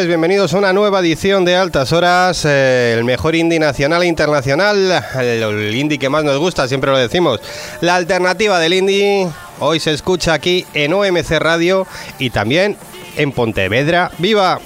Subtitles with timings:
[0.00, 4.90] bienvenidos a una nueva edición de Altas Horas, eh, el mejor indie nacional e internacional,
[5.20, 7.40] el, el indie que más nos gusta, siempre lo decimos,
[7.82, 9.28] la alternativa del indie,
[9.60, 11.86] hoy se escucha aquí en OMC Radio
[12.18, 12.78] y también
[13.16, 14.10] en Pontevedra.
[14.16, 14.60] ¡Viva!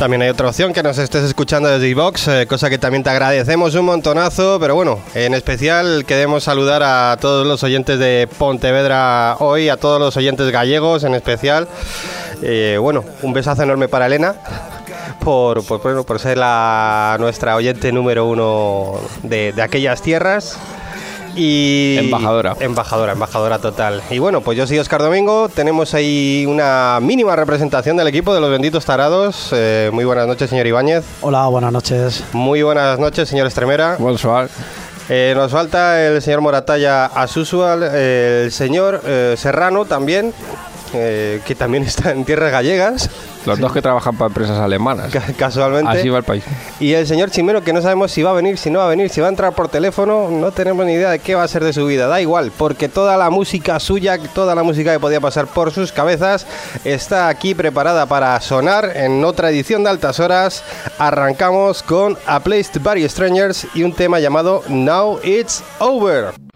[0.00, 3.10] También hay otra opción que nos estés escuchando desde iVox, eh, cosa que también te
[3.10, 9.36] agradecemos un montonazo, pero bueno, en especial queremos saludar a todos los oyentes de Pontevedra
[9.40, 11.68] hoy, a todos los oyentes gallegos en especial.
[12.40, 14.36] Eh, bueno, un besazo enorme para Elena.
[15.22, 20.58] Por, por, por ser la, nuestra oyente número uno de aquellas tierras.
[21.36, 22.56] Y Embajadora.
[22.60, 24.02] Embajadora, embajadora total.
[24.10, 25.48] Y bueno, pues yo soy Oscar Domingo.
[25.48, 29.50] Tenemos ahí una mínima representación del equipo de los benditos tarados.
[29.52, 31.04] Eh, muy buenas noches, señor Ibáñez.
[31.20, 32.24] Hola, buenas noches.
[32.32, 33.96] Muy buenas noches, señor Estremera.
[33.98, 34.48] Bonsoir.
[35.12, 40.32] Eh, nos falta el señor Moratalla as usual, el señor eh, Serrano también,
[40.94, 43.10] eh, que también está en tierras gallegas,
[43.46, 45.10] Los dos que trabajan para empresas alemanas.
[45.12, 45.90] ca- casualmente.
[45.98, 46.44] Así va el país.
[46.78, 48.88] Y el señor Chimero, que no sabemos si va a venir, si no va a
[48.88, 51.48] venir, si va a entrar por teléfono, no tenemos ni idea de qué va a
[51.48, 52.06] ser de su vida.
[52.06, 55.92] Da igual, porque toda la música suya, toda la música que podía pasar por sus
[55.92, 56.46] cabezas,
[56.84, 60.62] está aquí preparada para sonar en otra edición de Altas Horas.
[60.98, 66.49] Arrancamos con A Place to Bury Strangers y un tema llamado Now It's Over.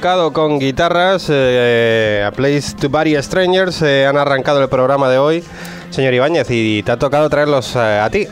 [0.00, 1.26] Arrancado con guitarras.
[1.28, 5.44] eh, a Place to Bury Strangers eh, han arrancado el programa de hoy,
[5.90, 8.26] señor Ibáñez, y te ha tocado traerlos eh, a ti.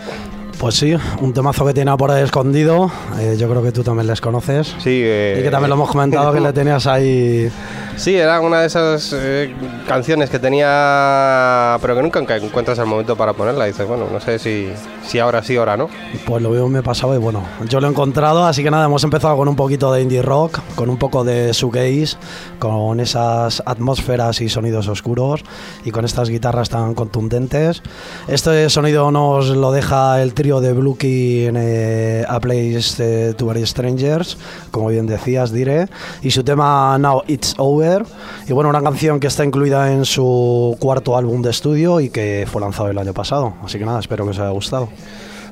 [0.58, 2.90] Pues sí, un temazo que tiene por ahí escondido.
[3.20, 4.75] eh, yo creo que tú también les conoces.
[4.78, 7.48] Sí, eh, Y que también lo hemos comentado que le tenías ahí.
[7.96, 9.54] Sí, era una de esas eh,
[9.87, 13.66] canciones que tenía, pero que nunca enc- encuentras el momento para ponerla.
[13.66, 14.68] Dices, bueno, no sé si,
[15.06, 15.88] si ahora sí, ahora no.
[16.26, 19.04] Pues lo mismo me pasaba y bueno, yo lo he encontrado, así que nada, hemos
[19.04, 22.16] empezado con un poquito de indie rock, con un poco de shoegaze,
[22.61, 25.42] con esas atmósferas y sonidos oscuros
[25.85, 27.82] y con estas guitarras tan contundentes.
[28.28, 33.35] Este sonido nos lo deja el trío de Blue Key en eh, A Place eh,
[33.37, 34.38] to Bury Strangers,
[34.70, 35.88] como bien decías, Dire,
[36.23, 38.06] y su tema Now It's Over.
[38.47, 42.47] Y bueno, una canción que está incluida en su cuarto álbum de estudio y que
[42.49, 43.54] fue lanzado el año pasado.
[43.64, 44.88] Así que nada, espero que os haya gustado.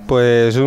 [0.06, 0.66] Pues un,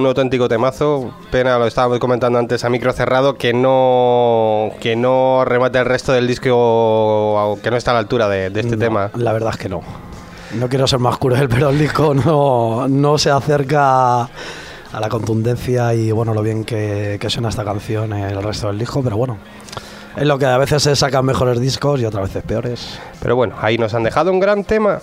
[0.00, 1.12] un auténtico temazo.
[1.30, 6.12] Pena, lo estábamos comentando antes a micro cerrado, que no, que no remate el resto
[6.12, 9.10] del disco, que no está a la altura de, de este No, tema.
[9.16, 9.82] La verdad es que no.
[10.54, 15.94] No quiero ser más cruel, pero el disco no, no se acerca a la contundencia
[15.94, 19.36] y bueno, lo bien que, que suena esta canción el resto del disco, pero bueno.
[20.16, 22.98] Es lo que a veces se sacan mejores discos y otras veces peores.
[23.22, 24.98] Pero bueno, ahí nos han dejado un gran tema.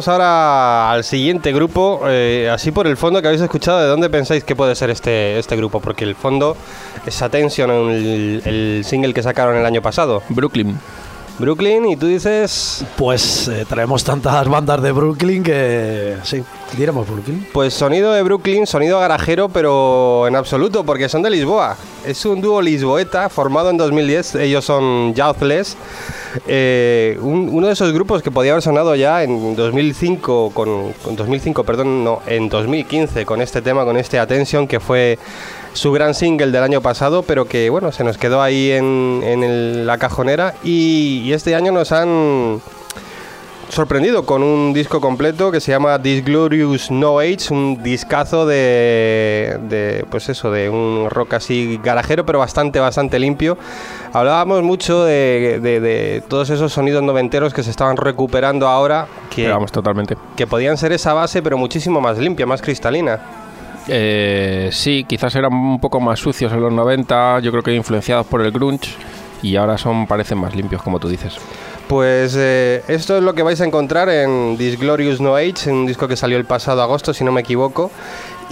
[0.00, 2.00] Pasamos ahora al siguiente grupo.
[2.08, 5.38] eh, así por el fondo que habéis escuchado, ¿de dónde pensáis que puede ser este,
[5.38, 5.80] este grupo?
[5.80, 6.56] Porque el fondo
[7.04, 10.22] es Attention, el, el single que sacaron el año pasado.
[10.30, 10.78] Brooklyn.
[11.38, 12.84] Brooklyn, y tú dices.
[12.96, 16.42] Pues eh, traemos tantas bandas de Brooklyn que sí,
[16.76, 17.46] diremos Brooklyn.
[17.52, 21.76] Pues sonido de Brooklyn, sonido garajero, pero en absoluto, porque son de Lisboa.
[22.06, 24.34] Es un dúo lisboeta formado en 2010.
[24.36, 25.76] Ellos son Youthless.
[26.46, 31.16] Eh, un- uno de esos grupos que podía haber sonado ya en 2005, con, con
[31.16, 35.18] 2005, perdón, no, en 2015, con este tema, con este Attention, que fue
[35.72, 39.98] su gran single del año pasado, pero que bueno, se nos quedó ahí en, la
[39.98, 40.54] cajonera.
[40.62, 42.60] Y, y este año nos han
[43.68, 49.58] sorprendido con un disco completo que se llama This Glorious No Age, un discazo de,
[49.68, 53.56] de, pues eso, de un rock así garajero, pero bastante, bastante limpio.
[54.12, 59.48] Hablábamos mucho de, de- de todos esos sonidos noventeros que se estaban recuperando ahora, que,
[59.48, 60.16] vamos, totalmente.
[60.36, 63.20] que podían ser esa base, pero muchísimo más limpia, más cristalina.
[63.88, 68.26] Eh, sí, quizás eran un poco más sucios en los 90, yo creo que influenciados
[68.26, 68.90] por el grunge,
[69.42, 71.36] y ahora son parecen más limpios, como tú dices.
[71.88, 75.86] Pues eh, esto es lo que vais a encontrar en This Glorious No Age, un
[75.86, 77.90] disco que salió el pasado agosto, si no me equivoco.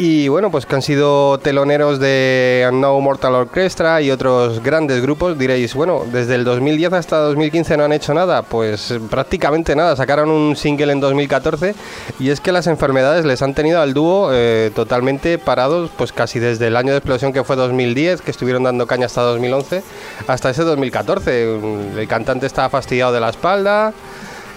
[0.00, 5.36] Y bueno, pues que han sido teloneros de No Mortal Orchestra y otros grandes grupos.
[5.36, 8.42] Diréis, bueno, desde el 2010 hasta 2015 no han hecho nada.
[8.42, 9.96] Pues prácticamente nada.
[9.96, 11.74] Sacaron un single en 2014
[12.20, 16.38] y es que las enfermedades les han tenido al dúo eh, totalmente parados, pues casi
[16.38, 19.82] desde el año de explosión que fue 2010, que estuvieron dando caña hasta 2011,
[20.28, 21.58] hasta ese 2014.
[21.98, 23.92] El cantante estaba fastidiado de la espalda.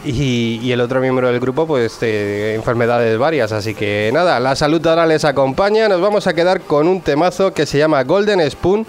[0.04, 3.52] Y, el otro miembro del grupo, pues eh, enfermedades varias.
[3.52, 5.88] Así que nada, la salud ahora les acompaña.
[5.88, 8.86] Nos vamos a quedar con un temazo que se llama Golden Spoon,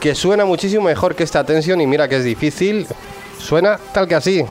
[0.00, 1.80] que suena muchísimo mejor que esta tensión.
[1.80, 2.86] Y mira que es difícil,
[3.38, 4.44] suena tal que así.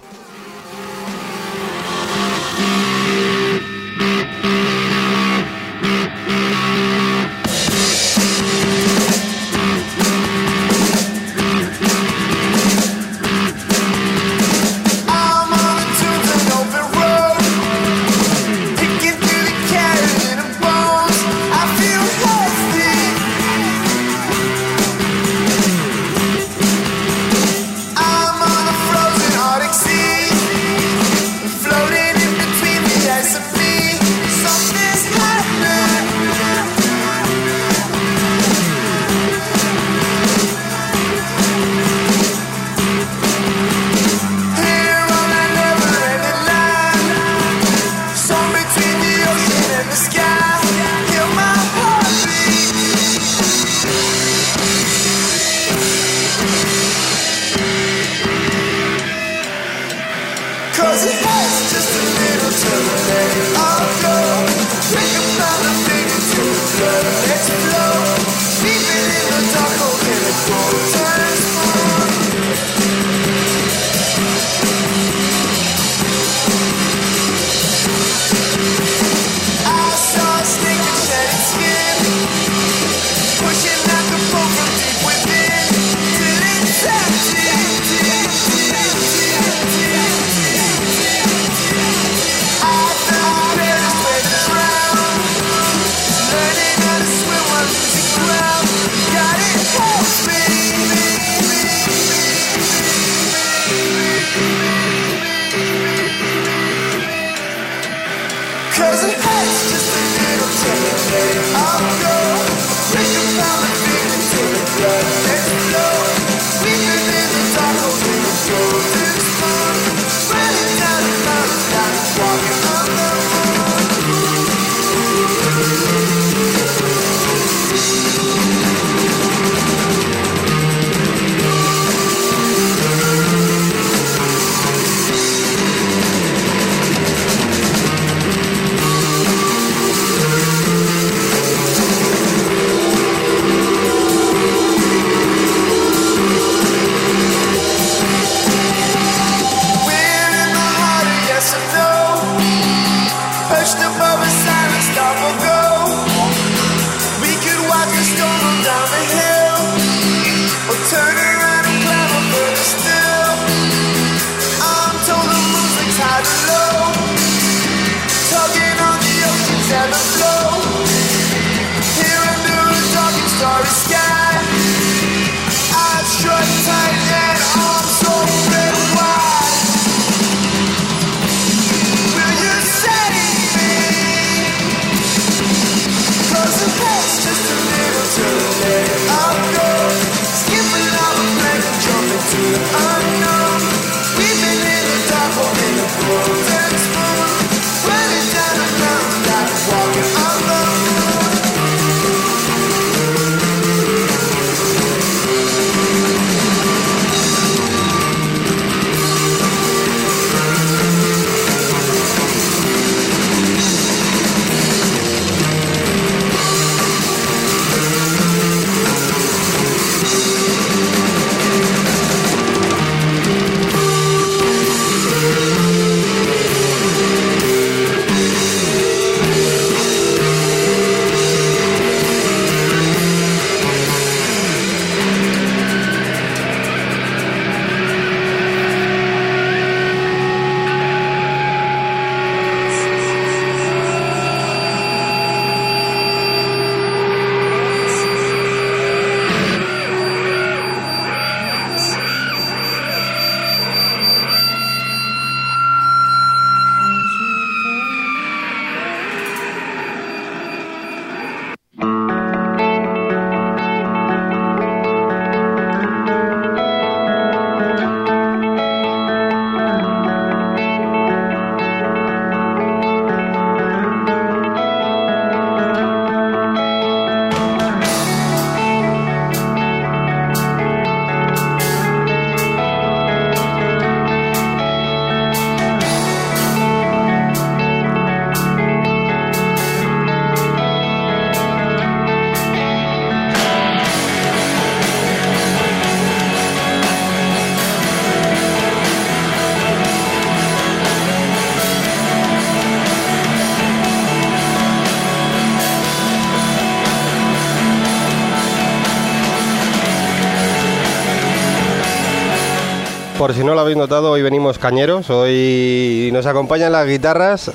[313.44, 317.52] no lo habéis notado, hoy venimos cañeros, hoy nos acompañan las guitarras,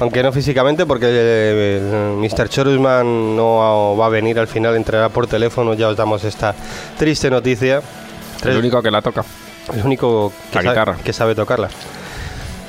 [0.00, 2.48] aunque no físicamente, porque eh, Mr.
[2.48, 6.54] Chorusman no va a venir al final, entrará por teléfono, ya os damos esta
[6.98, 7.80] triste noticia.
[8.44, 9.24] El único que la toca.
[9.72, 10.96] El único que, guitarra.
[11.04, 11.68] Que sabe tocarla.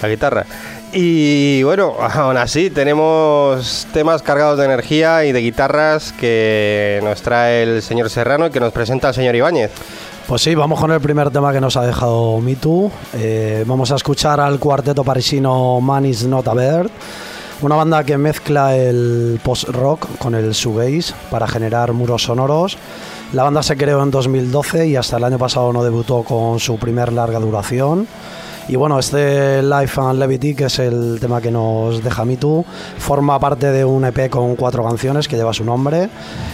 [0.02, 0.46] La guitarra.
[0.94, 7.64] Y bueno, aún así tenemos temas cargados de energía y de guitarras que nos trae
[7.64, 9.72] el señor Serrano y que nos presenta el señor Ibáñez.
[10.32, 12.90] Pues sí, vamos con el primer tema que nos ha dejado Mitu.
[13.16, 16.90] Eh, vamos a escuchar al cuarteto parisino Man is Not a Bird,
[17.62, 22.78] una banda que mezcla el post-rock con el shoegaze para generar muros sonoros.
[23.34, 26.78] La banda se creó en 2012 y hasta el año pasado no debutó con su
[26.78, 28.08] primer larga duración.
[28.68, 32.64] Y bueno, este Life and Levity, que es el tema que nos deja Mitu,
[32.98, 36.10] forma parte de un EP con cuatro canciones que lleva su nombre.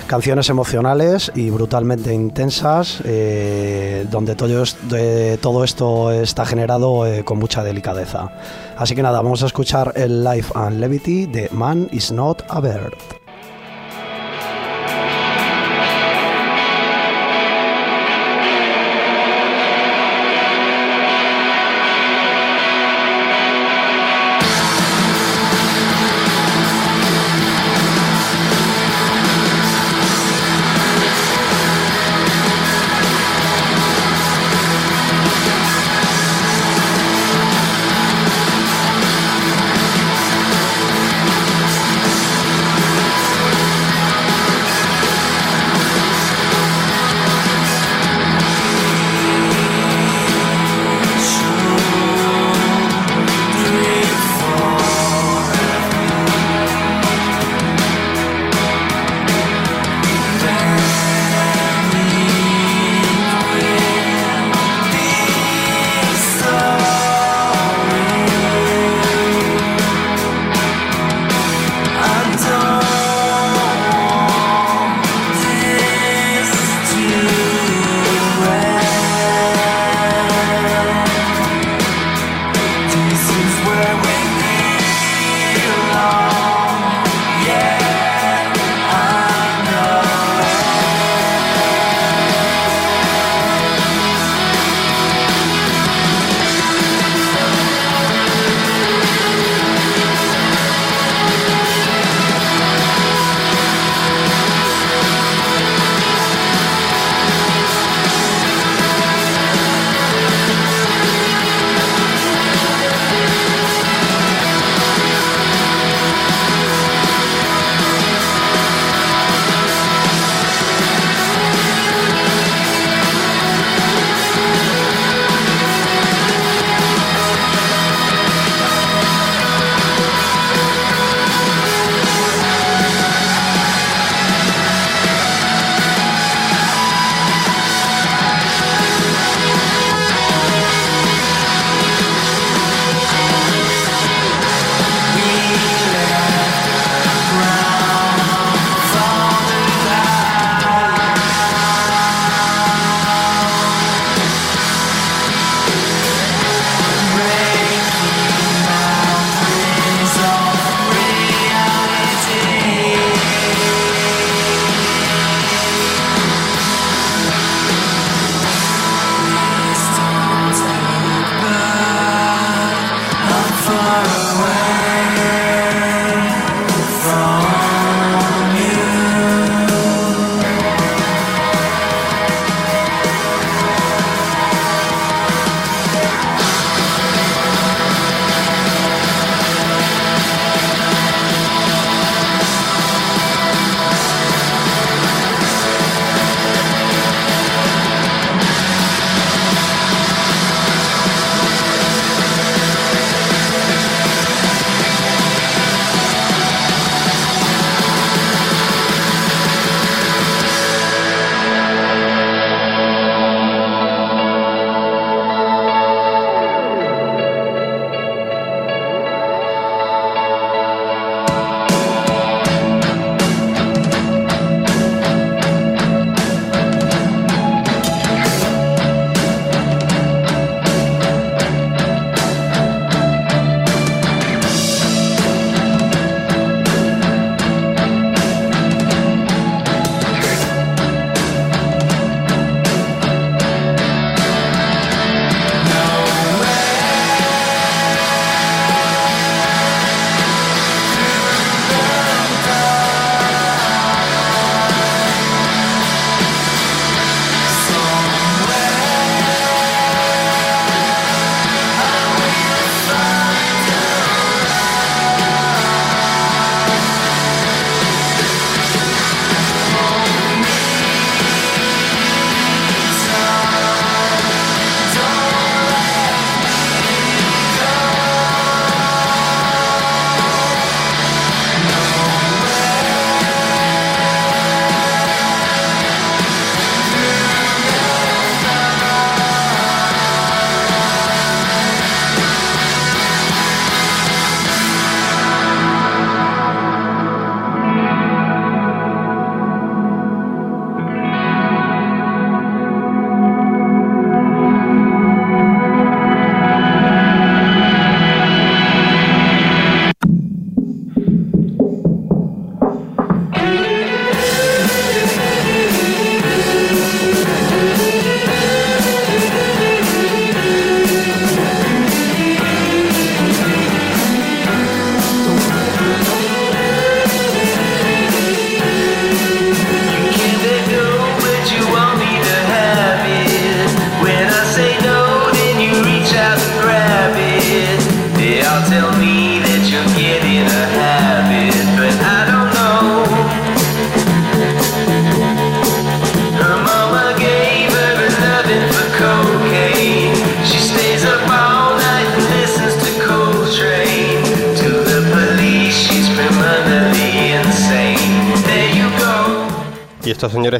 [0.08, 8.32] Canciones emocionales y brutalmente intensas, eh, donde todo, esto está generado eh, con mucha delicadeza.
[8.78, 12.60] Así que nada, vamos a escuchar el Life and Levity de Man is Not a
[12.60, 13.27] Bird.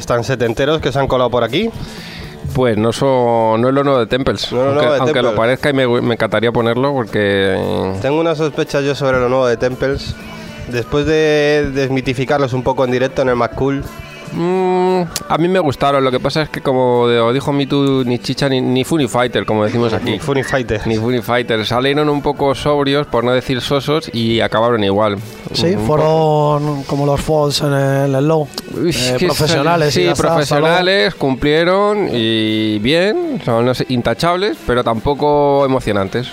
[0.08, 1.70] Tan setenteros que se han colado por aquí?
[2.56, 4.52] Pues no, son, no es lo nuevo de Temples.
[4.52, 5.32] No lo aunque nuevo de aunque Temples.
[5.34, 7.96] lo parezca y me, me encantaría ponerlo porque...
[8.02, 10.16] Tengo una sospecha yo sobre lo nuevo de Temples.
[10.72, 13.84] Después de desmitificarlos un poco en directo en el McCool,
[14.34, 16.04] mm, a mí me gustaron.
[16.04, 19.64] Lo que pasa es que como dijo Mitu, ni chicha ni, ni funny fighter, como
[19.64, 20.12] decimos aquí.
[20.12, 20.82] ni Funny Fighter.
[20.86, 21.66] Ni funny fighter.
[21.66, 25.18] Salieron un poco sobrios, por no decir sosos, y acabaron igual.
[25.54, 28.48] Sí, Un fueron como los Falls en el, el Low.
[28.84, 29.94] Uy, Eh, profesionales.
[29.94, 36.28] Sí, profesionales, cumplieron y bien, son intachables, pero tampoco emocionantes.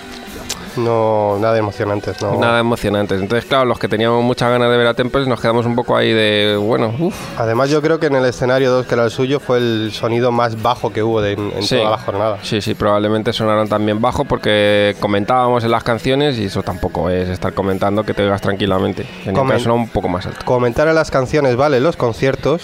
[0.77, 2.39] No, nada emocionantes, no.
[2.39, 3.21] Nada emocionantes.
[3.21, 5.95] Entonces, claro, los que teníamos muchas ganas de ver a Temples nos quedamos un poco
[5.95, 7.15] ahí de, bueno, uff.
[7.39, 10.31] Además, yo creo que en el escenario 2, que era el suyo, fue el sonido
[10.31, 11.77] más bajo que hubo de- en, en Sí.
[11.77, 12.37] toda la jornada.
[12.43, 17.29] Sí, sí, probablemente sonaron también bajo porque comentábamos en las canciones y eso tampoco es
[17.29, 19.05] estar comentando que te oigas tranquilamente.
[19.23, 20.45] Tenía Comen- que sonar un poco más alto.
[20.45, 22.61] Comentar en las canciones, vale, los conciertos.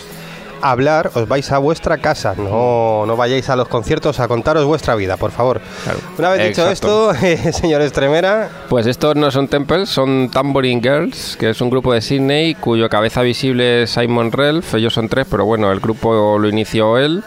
[0.61, 4.95] Hablar, os vais a vuestra casa, no, no vayáis a los conciertos a contaros vuestra
[4.95, 5.61] vida, por favor.
[5.83, 5.99] Claro.
[6.17, 7.11] Una vez dicho Exacto.
[7.11, 11.69] esto, eh, señor Estremera, Pues estos no son Temples, son Tambourine Girls, que es un
[11.69, 14.73] grupo de Sydney cuyo cabeza visible es Simon Relf.
[14.75, 17.23] Ellos son tres, pero bueno, el grupo lo inició él.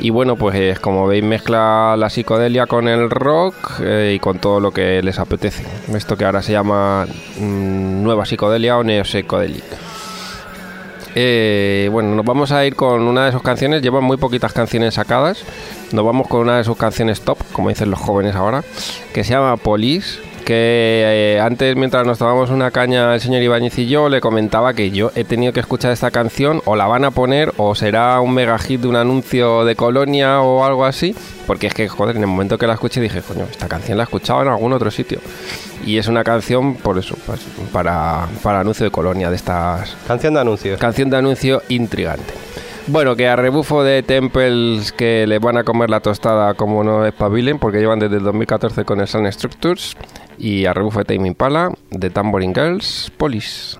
[0.00, 4.38] Y bueno, pues eh, como veis, mezcla la psicodelia con el rock eh, y con
[4.38, 5.64] todo lo que les apetece.
[5.94, 7.06] Esto que ahora se llama
[7.38, 9.62] mm, nueva psicodelia o neopsicodelia.
[11.14, 13.82] Eh, bueno, nos vamos a ir con una de sus canciones.
[13.82, 15.44] Llevan muy poquitas canciones sacadas.
[15.92, 18.62] Nos vamos con una de sus canciones top, como dicen los jóvenes ahora,
[19.12, 20.29] que se llama Police.
[20.50, 24.74] Que eh, antes, mientras nos tomábamos una caña, el señor Ibáñez y yo le comentaba
[24.74, 28.20] que yo he tenido que escuchar esta canción, o la van a poner, o será
[28.20, 31.14] un mega hit de un anuncio de Colonia o algo así.
[31.46, 34.02] Porque es que, joder, en el momento que la escuché dije, coño, esta canción la
[34.02, 35.20] he escuchado en algún otro sitio.
[35.86, 40.34] Y es una canción, por eso, pues, para, para anuncio de Colonia, de estas canción
[40.34, 40.80] de anuncios.
[40.80, 42.34] Canción de anuncio intrigante.
[42.92, 47.06] Bueno, que a rebufo de Temples que le van a comer la tostada como no
[47.06, 49.96] espabilen, porque llevan desde el 2014 con el Sun Structures,
[50.38, 53.78] y a rebufo de Tame Impala, de Tambourine Girls, Police.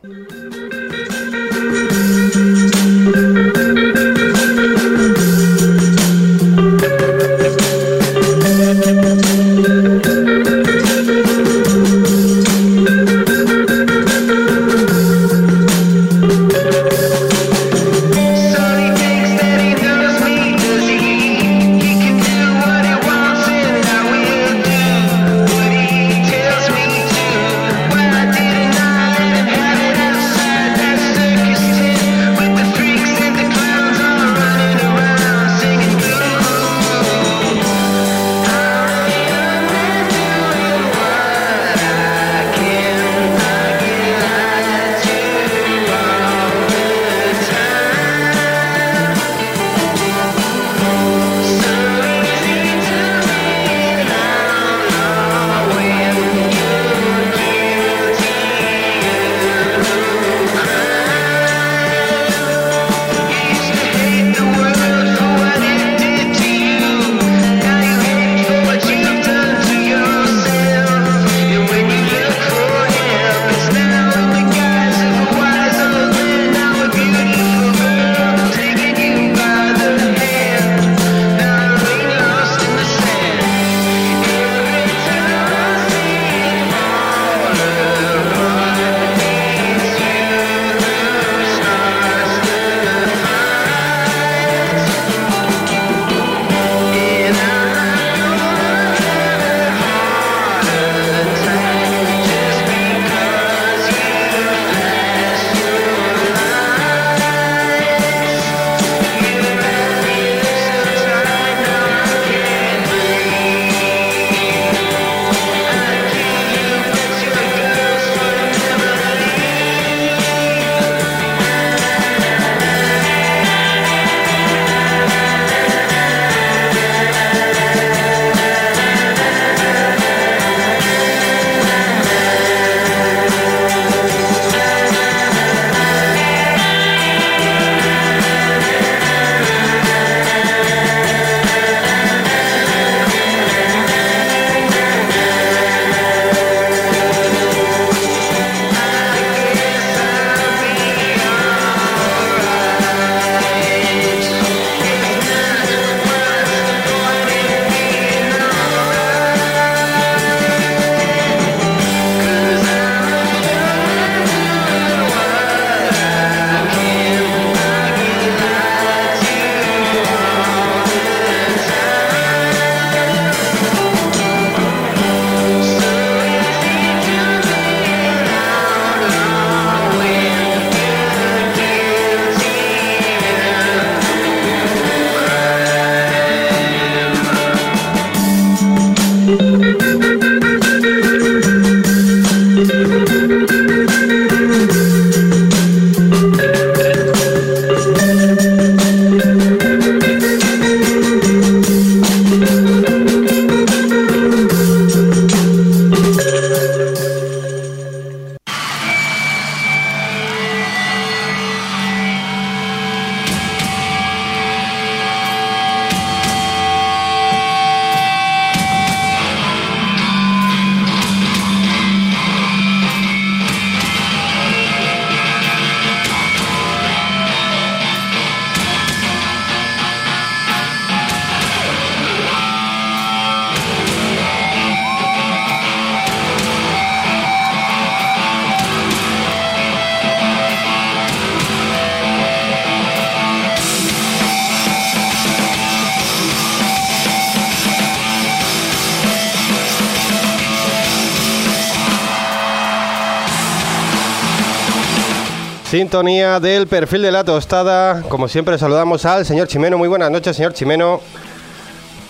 [255.95, 258.03] Sintonía del perfil de la tostada.
[258.09, 259.77] Como siempre saludamos al señor Chimeno.
[259.77, 261.01] Muy buenas noches, señor Chimeno.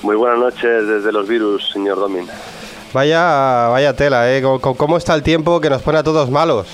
[0.03, 2.29] Muy buenas noches desde los virus, señor Domin.
[2.93, 4.43] Vaya, vaya tela, ¿eh?
[4.43, 6.67] ¿Cómo- ¿Cómo está el tiempo que nos pone a todos malos?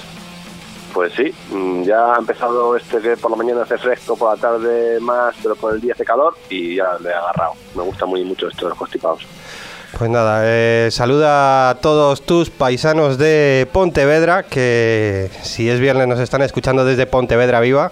[0.93, 4.41] Pues sí, mm, ya ha empezado este que por la mañana hace fresco, por la
[4.41, 7.53] tarde más, pero por el día hace calor y ya le he agarrado.
[7.77, 9.21] Me gusta muy mucho esto de los constipados.
[9.99, 16.21] Pues nada, eh, saluda a todos tus paisanos de Pontevedra, que si es viernes nos
[16.21, 17.91] están escuchando desde Pontevedra Viva.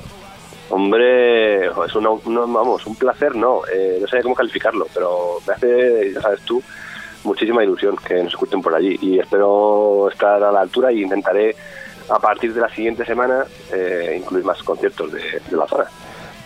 [0.68, 5.54] Hombre, es una, no, vamos, un placer, no, eh, no sé cómo calificarlo, pero me
[5.54, 6.62] hace, ya sabes tú,
[7.22, 11.56] muchísima ilusión que nos escuchen por allí y espero estar a la altura y intentaré
[12.10, 15.86] a partir de la siguiente semana eh, incluir más conciertos de la zona.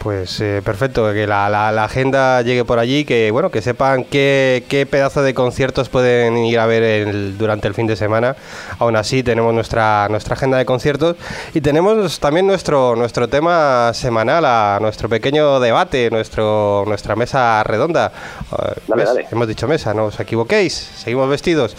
[0.02, 4.04] Pues eh, perfecto, que la, la- la agenda llegue por allí, que bueno, que sepan
[4.04, 8.36] qué, qué pedazo de conciertos pueden ir a ver el- durante el fin de semana.
[8.78, 11.16] Aún así tenemos nuestra nuestra agenda de conciertos
[11.52, 18.12] y tenemos también nuestro nuestro tema semanal, a nuestro pequeño debate, nuestro nuestra mesa redonda.
[18.52, 19.26] Eh, Dale, dale.
[19.32, 21.76] Hemos dicho mesa, no os equivoquéis, seguimos vestidos.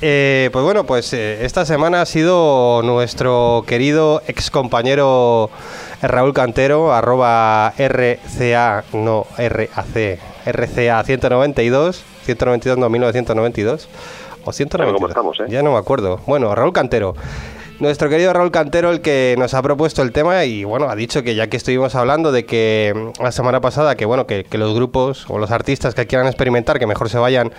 [0.00, 5.50] Eh, pues bueno, pues eh, esta semana ha sido nuestro querido ex compañero
[6.02, 13.88] Raúl Cantero, arroba RCA, no RAC, RCA 192, 192 no 1992,
[14.44, 14.94] o 192.
[14.94, 15.44] ¿cómo estamos, eh?
[15.48, 16.20] Ya no me acuerdo.
[16.26, 17.16] Bueno, Raúl Cantero.
[17.80, 21.22] Nuestro querido Raúl Cantero, el que nos ha propuesto el tema y bueno, ha dicho
[21.22, 24.74] que ya que estuvimos hablando de que mm, la semana pasada, que bueno, que, los
[24.74, 27.52] grupos o los artistas que quieran experimentar, que mejor se vayan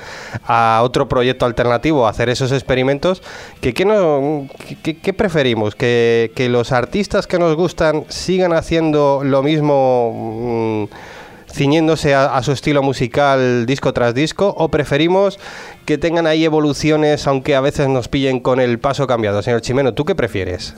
[0.45, 3.23] a otro proyecto alternativo a hacer esos experimentos,
[3.61, 10.87] que qué preferimos, que, que los artistas que nos gustan sigan haciendo lo mismo...
[10.89, 11.18] mm,
[11.51, 15.39] ciñéndose a, a su estilo musical disco tras disco o preferimos
[15.85, 19.41] que tengan ahí evoluciones aunque a veces nos pillen con el paso cambiado?
[19.41, 20.75] Señor Chimeno, ¿tú qué prefieres?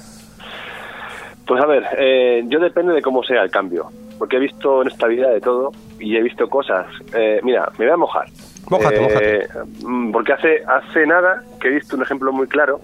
[1.45, 4.88] Pues a ver, eh, yo depende de cómo sea el cambio, porque he visto en
[4.88, 6.86] esta vida de todo y he visto cosas.
[7.13, 8.27] Eh, mira, me voy a mojar.
[8.69, 9.47] Mójate, Eh, mójate.
[9.86, 12.79] mm, Porque hace, hace nada que he visto un ejemplo muy claro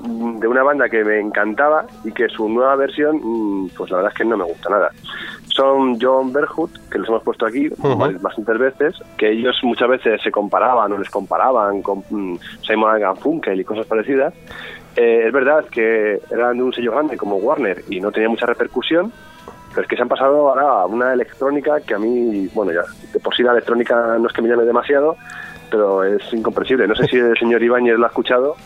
[0.00, 3.96] mm, de una banda que me encantaba y que su nueva versión, mm, pues la
[3.98, 4.90] verdad es que no me gusta nada.
[5.54, 8.18] Son John Berhut, que los hemos puesto aquí Ujú.
[8.20, 13.60] bastantes veces, que ellos muchas veces se comparaban o les comparaban con mm, Simon Garfunkel
[13.60, 14.32] y cosas parecidas.
[14.96, 18.46] Eh, es verdad que eran de un sello grande como Warner y no tenía mucha
[18.46, 19.12] repercusión,
[19.70, 22.82] pero es que se han pasado ahora a una electrónica que a mí, bueno, ya
[23.12, 25.16] de por sí la electrónica no es que me llame demasiado,
[25.70, 26.86] pero es incomprensible.
[26.86, 28.56] No sé si el señor Ibáñez lo ha escuchado,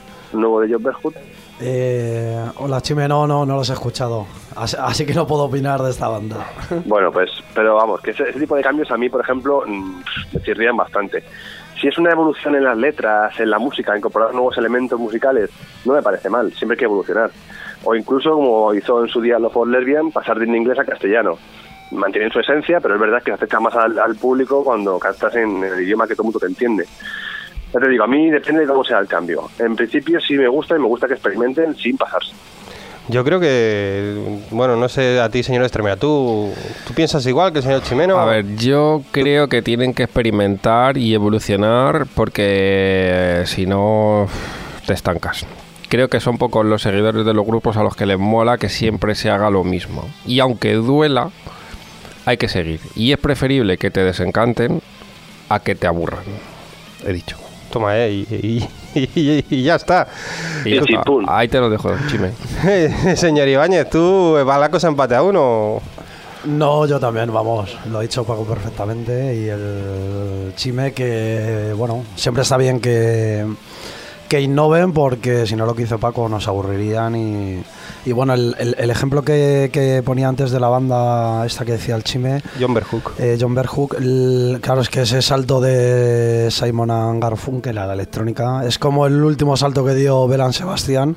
[0.40, 1.14] nuevo de John Berhut.
[1.60, 4.26] Eh, hola, Chime, no, no, no los he escuchado.
[4.54, 6.46] Así, así que no puedo opinar de esta banda.
[6.84, 10.02] Bueno, pues, pero vamos, que ese, ese tipo de cambios a mí, por ejemplo, mm,
[10.32, 11.22] me chirrían bastante.
[11.80, 15.50] Si es una evolución en las letras, en la música, incorporar nuevos elementos musicales,
[15.84, 17.30] no me parece mal, siempre hay que evolucionar.
[17.84, 21.38] O incluso, como hizo en su día Love for Lesbian, pasar de inglés a castellano.
[21.92, 25.34] Mantienen su esencia, pero es verdad que se acerca más al, al público cuando cantas
[25.36, 26.86] en el idioma que todo el mundo te entiende.
[27.72, 29.48] Ya te digo, a mí depende de cómo sea el cambio.
[29.58, 32.32] En principio sí me gusta y me gusta que experimenten sin pasarse.
[33.08, 36.52] Yo creo que, bueno, no sé a ti, señor Estremera, ¿tú,
[36.86, 38.18] ¿tú piensas igual que el señor Chimeno?
[38.18, 44.26] A ver, yo creo que tienen que experimentar y evolucionar porque eh, si no
[44.86, 45.46] te estancas.
[45.88, 48.68] Creo que son pocos los seguidores de los grupos a los que les mola que
[48.68, 50.08] siempre se haga lo mismo.
[50.26, 51.30] Y aunque duela,
[52.24, 52.80] hay que seguir.
[52.96, 54.82] Y es preferible que te desencanten
[55.48, 56.24] a que te aburran.
[57.06, 57.45] He dicho.
[57.76, 58.36] Toma, eh, y,
[58.94, 60.08] y- y- y ya está.
[60.64, 60.78] Y
[61.28, 62.32] ahí te lo dejo, Chime.
[63.16, 65.82] señor Ibáñez, ¿tú va la cosa empate a uno?
[66.46, 72.44] No, yo también, vamos, lo ha dicho Paco perfectamente y el Chime que, bueno, siempre
[72.44, 73.44] está bien que,
[74.28, 77.62] que innoven porque si no lo que hizo Paco nos aburrirían y,
[78.04, 81.72] y bueno, el, el- el ejemplo que, que ponía antes de la banda esta que
[81.72, 83.12] decía el Chime, John Berhook.
[83.18, 87.94] eh, John Berhook, el- claro, es que ese salto de Simon and Garfunkel a la
[87.94, 91.16] electrónica es como el último salto que dio Belan Sebastián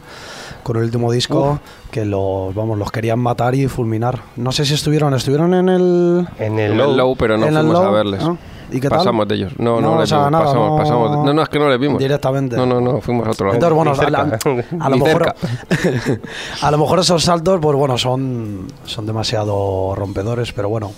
[0.63, 4.19] con el último disco, que los, vamos, los querían matar y fulminar.
[4.35, 6.27] No sé si estuvieron, estuvieron en el...
[6.37, 6.95] En En el el low.
[6.95, 8.21] low, pero no fuimos a verles.
[8.23, 8.37] ¿no?
[8.71, 8.99] ¿Y qué tal?
[8.99, 9.53] pasamos de ellos.
[9.57, 10.31] No, no, No, les vimos.
[10.31, 11.99] nada, pasamos, no- pasamos de- no, no, es que no les vimos.
[11.99, 12.55] Directamente.
[12.55, 13.55] No, no, no, fuimos a otro lado.
[13.55, 14.85] Entonces, bueno, a, la- cerca.
[14.85, 15.35] a lo mejor,
[16.61, 20.91] a lo mejor esos saltos, pues bueno, son, son demasiado rompedores, pero bueno.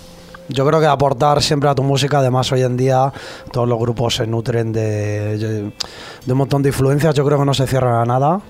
[0.48, 3.12] Yo creo que aportar siempre a tu música, además hoy en día
[3.52, 7.54] todos los grupos se nutren de, de un montón de influencias, yo creo que no
[7.54, 8.40] se cierran a nada.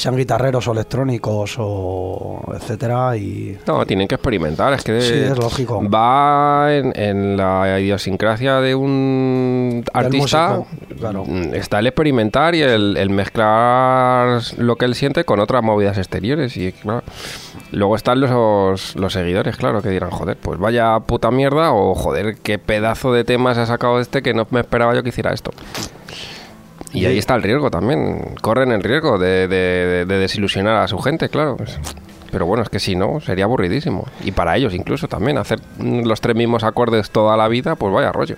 [0.00, 5.36] Sean guitarreros o electrónicos o etcétera y No, tienen que experimentar, es que Sí, es
[5.38, 5.82] lógico.
[5.88, 10.56] va en, en la idiosincrasia de un artista.
[10.58, 11.24] músico, claro.
[11.26, 15.98] mm, Está el experimentar y el, el mezclar lo que él siente con otras movidas
[15.98, 16.56] exteriores.
[16.56, 17.02] Y claro,
[17.72, 22.36] luego están los, los seguidores, claro, que dirán, joder, pues vaya puta mierda o joder,
[22.42, 25.50] qué pedazo de temas ha sacado este que no me esperaba yo que hiciera esto.
[26.92, 28.34] Y ahí está el riesgo también.
[28.42, 31.56] Corren el riesgo de, de- de desilusionar a su gente, claro.
[31.56, 31.78] pues.
[32.32, 34.06] Pero bueno, es que si no, sería aburridísimo.
[34.24, 38.12] Y para ellos incluso también, hacer los tres mismos acordes toda la vida, pues vaya
[38.12, 38.36] rollo.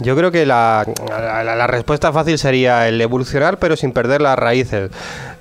[0.00, 4.36] Yo creo que la, la- la respuesta fácil sería el evolucionar, pero sin perder las
[4.38, 4.90] raíces.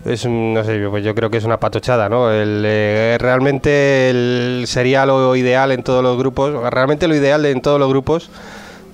[0.06, 2.30] Es no sé, yo- pues yo creo que es una patochada, ¿no?
[2.32, 7.52] El, eh, realmente el- sería lo ideal en todos los grupos, realmente lo ideal de-
[7.52, 8.30] en todos los grupos,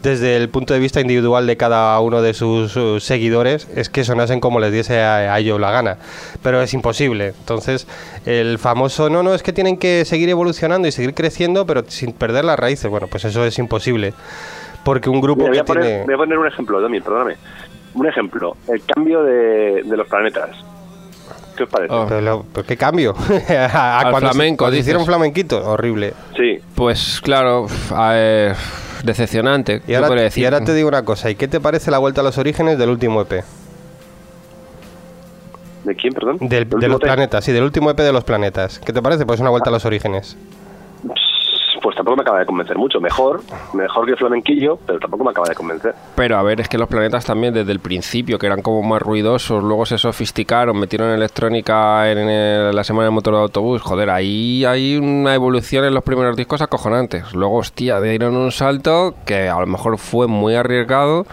[0.02, 4.04] desde el punto de vista individual de cada uno de sus, sus seguidores, es que
[4.04, 5.98] sonasen como les diese a, a ellos la gana.
[6.42, 7.34] Pero es imposible.
[7.40, 7.86] Entonces,
[8.26, 12.14] el famoso, no, no, es que tienen que seguir evolucionando y seguir creciendo, pero sin
[12.14, 12.90] perder las raíces.
[12.90, 14.14] Bueno, pues eso es imposible.
[14.84, 16.04] Porque un grupo Mira, voy, que a poner, tiene...
[16.06, 17.36] voy a poner un ejemplo, Domi, perdóname.
[17.96, 20.52] Un ejemplo, el cambio de, de los planetas.
[21.58, 21.94] ¿Qué os parece?
[21.94, 22.06] Oh.
[22.08, 23.14] Pero, lo- pero qué cambio.
[23.50, 24.86] a, a Al cuando, flamenco, cuando dices.
[24.88, 26.14] hicieron flamenquito, horrible.
[26.38, 28.56] Sí, Pues claro, a ver,
[29.04, 29.82] decepcionante.
[29.88, 30.44] Y ahora, podría decir.
[30.44, 32.78] y ahora te digo una cosa, ¿y qué te parece la vuelta a los orígenes
[32.78, 33.44] del último EP?
[35.84, 36.38] ¿de quién, perdón?
[36.42, 37.06] Del- ¿El de los té?
[37.06, 38.80] planetas, sí, del último EP de los planetas.
[38.80, 39.26] ¿Qué te parece?
[39.26, 40.36] Pues una vuelta a los orígenes.
[41.90, 43.02] Pues tampoco me acaba de convencer mucho.
[43.02, 43.42] Mejor,
[43.74, 45.96] mejor que el flamenquillo, pero tampoco me acaba de convencer.
[46.16, 49.02] Pero a ver, es que los planetas también desde el principio, que eran como más
[49.02, 53.82] ruidosos, luego se sofisticaron, metieron electrónica en el- la semana del motor de autobús.
[53.82, 57.34] Joder, ahí hay una evolución en los primeros discos acojonantes.
[57.34, 61.26] Luego, hostia, dieron un salto que a lo mejor fue muy arriesgado.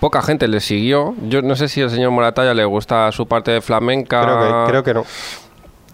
[0.00, 1.14] Poca gente le siguió.
[1.28, 4.20] Yo no sé si al señor Moratalla le gusta su parte de flamenca.
[4.20, 5.04] Creo que, creo que no.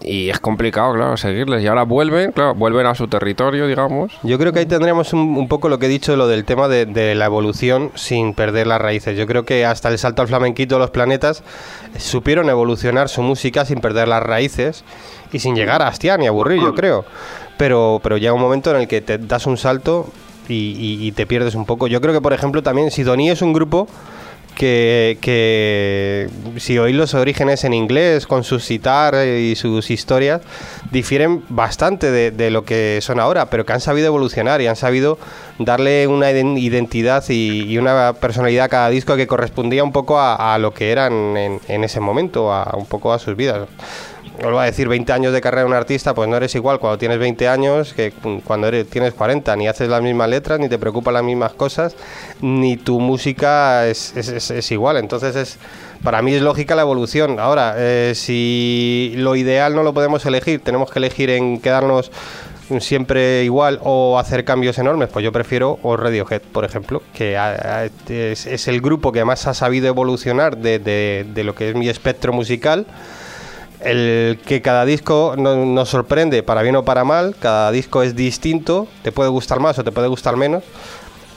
[0.05, 1.63] Y es complicado, claro, seguirles.
[1.63, 4.11] Y ahora vuelven, claro, vuelven a su territorio, digamos.
[4.23, 6.67] Yo creo que ahí tendríamos un, un poco lo que he dicho, lo del tema
[6.67, 9.17] de, de la evolución sin perder las raíces.
[9.17, 11.43] Yo creo que hasta el salto al flamenquito los planetas
[11.97, 14.83] supieron evolucionar su música sin perder las raíces
[15.31, 17.05] y sin llegar a hastiar ni aburrir, yo creo.
[17.57, 20.07] Pero, pero llega un momento en el que te das un salto
[20.49, 21.87] y, y- te pierdes un poco.
[21.87, 23.87] Yo creo que, por ejemplo, también Sidoní es un grupo
[24.53, 30.41] que, que si oís los orígenes en inglés con sus citar y sus historias
[30.91, 34.75] difieren bastante de, de lo que son ahora, pero que han sabido evolucionar y han
[34.75, 35.17] sabido
[35.59, 40.19] darle una iden- identidad y, y una personalidad a cada disco que correspondía un poco
[40.19, 43.67] a, a lo que eran en, en ese momento, a un poco a sus vidas.
[44.43, 46.97] Vuelvo a decir, 20 años de carrera de un artista, pues no eres igual cuando
[46.97, 48.11] tienes 20 años que
[48.43, 51.95] cuando eres, tienes 40, ni haces las mismas letras, ni te preocupan las mismas cosas,
[52.41, 54.97] ni tu música es, es- es- es igual.
[54.97, 55.57] Entonces, es
[56.03, 57.39] para mí es lógica la evolución.
[57.39, 62.11] Ahora, eh, si lo ideal no lo podemos elegir, tenemos que elegir en quedarnos
[62.79, 67.37] siempre igual o hacer cambios enormes, pues yo prefiero o Radiohead, por ejemplo, que
[68.09, 71.75] es, es el grupo que más ha sabido evolucionar de, de- de lo que es
[71.75, 72.85] mi espectro musical
[73.85, 78.15] el que cada disco no- nos sorprende para bien o para mal, cada disco es
[78.15, 80.63] distinto, te puede gustar más o te puede gustar menos,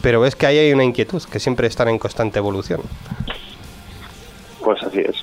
[0.02, 2.80] pero ves que ahí hay una inquietud, que siempre están en constante evolución.
[4.62, 5.16] Pues así es.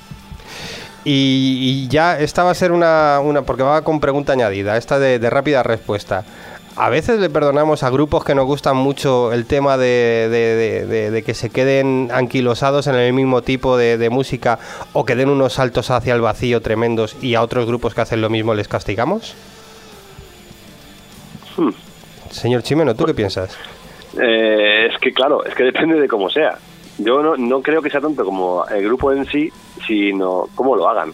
[1.05, 4.99] Y, y ya esta va a ser una, una porque va con pregunta añadida, esta
[4.99, 6.23] de, de rápida respuesta.
[6.75, 10.85] A veces le perdonamos a grupos que nos gustan mucho el tema de, de- de-
[10.87, 14.57] de- de que se queden anquilosados en el mismo tipo de, de música
[14.93, 18.21] o que den unos saltos hacia el vacío tremendos y a otros grupos que hacen
[18.21, 19.35] lo mismo les castigamos.
[21.55, 21.69] Hmm.
[22.31, 23.55] Señor Chimeno, ¿tú qué piensas?
[24.19, 26.57] Eh, es que claro, es que depende de cómo sea.
[26.97, 29.51] Yo no, no creo que sea tanto como el grupo en sí,
[29.85, 31.13] sino cómo lo hagan.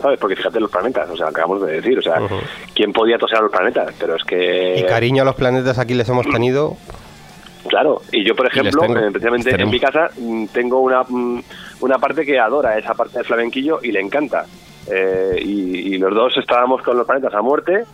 [0.00, 0.18] ¿Sabes?
[0.18, 2.20] Porque fíjate los planetas, o sea, acabamos de decir, o sea.
[2.74, 3.94] ¿quién podía toser a los planetas?
[3.98, 4.78] Pero es que...
[4.78, 6.76] Y cariño a los planetas aquí les hemos tenido.
[7.68, 11.42] Claro, y yo, por ejemplo, tengo, eh, precisamente en mi casa mm, tengo una, mm,
[11.80, 14.46] una parte que adora esa parte del flamenquillo y le encanta.
[14.90, 17.84] Eh, y, y los dos estábamos con los planetas a muerte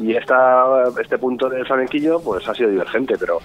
[0.00, 3.40] y esta, este punto del flamenquillo pues ha sido divergente, pero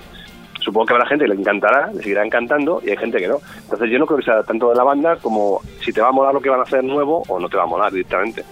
[0.63, 3.37] supongo que habrá gente que le encantará, le seguirá encantando y hay gente que no.
[3.63, 6.11] Entonces yo no creo que sea tanto de la banda como si te va a
[6.11, 8.43] molar lo que van a hacer nuevo o no te va a molar directamente.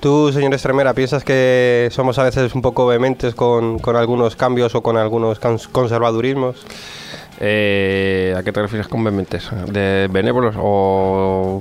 [0.00, 4.74] Tú, señor Estremera, ¿piensas que somos a veces un poco vehementes con, con algunos cambios
[4.76, 6.64] o con algunos cons- conservadurismos?
[7.40, 9.48] Eh, ¿A qué te refieres con vehementes?
[9.70, 11.60] ¿De benévolos o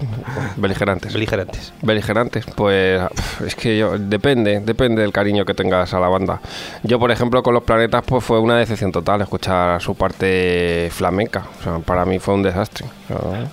[0.57, 1.13] beligerantes?
[1.13, 1.73] Beligerantes.
[1.81, 3.01] Beligerantes, pues
[3.45, 6.41] es que yo, depende, depende del cariño que tengas a la banda.
[6.83, 11.45] Yo, por ejemplo, con los planetas, pues fue una decepción total escuchar su parte flamenca.
[11.59, 12.85] O sea, para mí fue un desastre.
[13.09, 13.47] O sea,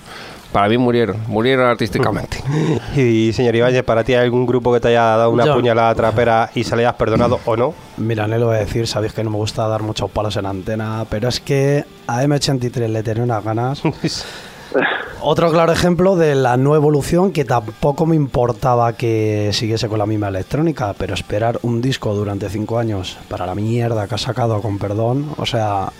[0.55, 2.37] Para mí murieron, murieron artísticamente.
[2.95, 5.53] Y señor Ibáñez, ¿para ti hay algún grupo que te haya dado una Yo.
[5.53, 7.73] puñalada trapera y se le hayas perdonado o no?
[7.97, 10.45] Mira, no lo voy a decir, sabéis que no me gusta dar muchos palos en
[10.45, 13.81] antena, pero es que a M83 le tenía unas ganas.
[15.21, 20.05] Otro claro ejemplo de la no evolución que tampoco me importaba que siguiese con la
[20.05, 24.61] misma electrónica, pero esperar un disco durante cinco años para la mierda que ha sacado,
[24.61, 25.91] con perdón, o sea,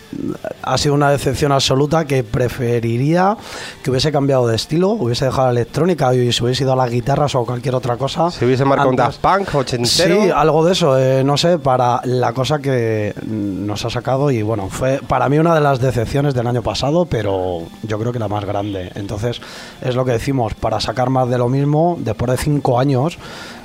[0.61, 3.37] ha sido una decepción absoluta que preferiría
[3.83, 6.91] que hubiese cambiado de estilo, hubiese dejado la electrónica y se hubiese ido a las
[6.91, 8.29] guitarras o cualquier otra cosa.
[8.31, 8.95] Si hubiese marcado un.
[8.95, 10.23] Daft Punk ochentero.
[10.23, 14.41] Sí, algo de eso, eh, no sé, para la cosa que nos ha sacado y
[14.41, 18.19] bueno, fue para mí una de las decepciones del año pasado, pero yo creo que
[18.19, 18.64] la más grande.
[18.95, 19.41] Entonces,
[19.81, 23.17] es lo que decimos, para sacar más de lo mismo, después de cinco años,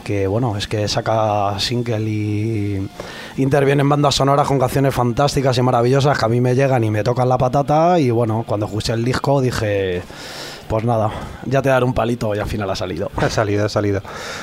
[0.04, 2.88] que bueno, es que saca single y
[3.36, 6.90] interviene en bandas sonoras con canciones fantásticas y maravillosas que a mí me llegan y
[6.90, 10.02] me tocan la patata y bueno, cuando escuché el disco dije...
[10.70, 11.10] Pues nada,
[11.46, 13.10] ya te daré un palito y al final ha salido.
[13.16, 14.02] Ha salido, ha salido.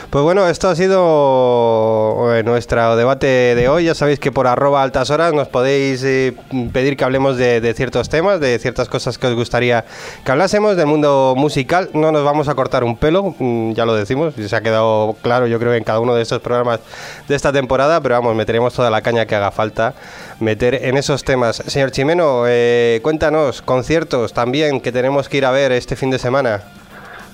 [0.10, 3.86] Pues bueno, esto ha sido eh, nuestro debate de hoy.
[3.86, 6.36] Ya sabéis que por arroba altas horas nos podéis eh,
[6.74, 9.86] pedir que hablemos de, de ciertos temas, de ciertas cosas que os gustaría
[10.26, 11.92] que hablásemos del mundo musical.
[11.94, 15.48] No nos vamos a cortar un pelo, mm, ya lo decimos, se ha quedado claro
[15.48, 16.82] yo creo en cada uno de estos programas
[17.30, 19.94] de esta temporada, pero vamos, meteremos toda la caña que haga falta
[20.42, 21.64] meter en esos temas.
[21.68, 26.17] Señor Chimeno, eh, cuéntanos, conciertos también que tenemos que ir a ver este fin de
[26.18, 26.62] semana.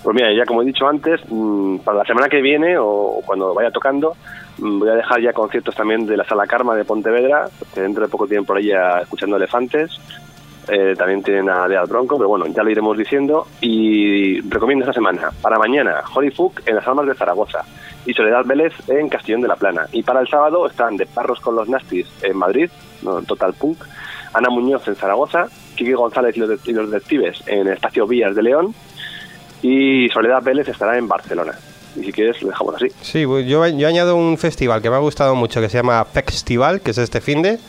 [0.03, 3.53] Pues mira, ya como he dicho antes, mm, para la semana que viene o cuando
[3.53, 4.15] vaya tocando,
[4.57, 8.03] mm, voy a dejar ya conciertos también de la Sala Karma de Pontevedra, que dentro
[8.03, 9.91] de poco tienen por ahí ya escuchando elefantes.
[10.67, 13.47] Eh, también tienen a Dead Bronco, pero bueno, ya lo iremos diciendo.
[13.61, 17.65] Y recomiendo esta semana, para mañana, Holy Fuck en las Almas de Zaragoza
[18.05, 19.88] y Soledad Vélez en Castellón de la Plana.
[19.91, 22.69] Y para el sábado están De Parros con los Nastis en Madrid,
[23.01, 23.77] no, Total Punk,
[24.34, 28.07] Ana Muñoz en Zaragoza, Kiki González y los, de- y los Detectives en el Espacio
[28.07, 28.74] Vías de León
[29.61, 31.53] y Soledad Vélez estará en Barcelona.
[31.95, 32.88] Y si quieres, lo dejamos así.
[33.01, 36.03] Sí, pues yo, yo añado un festival que me ha gustado mucho que se llama
[36.05, 37.59] Festival, que es este fin de.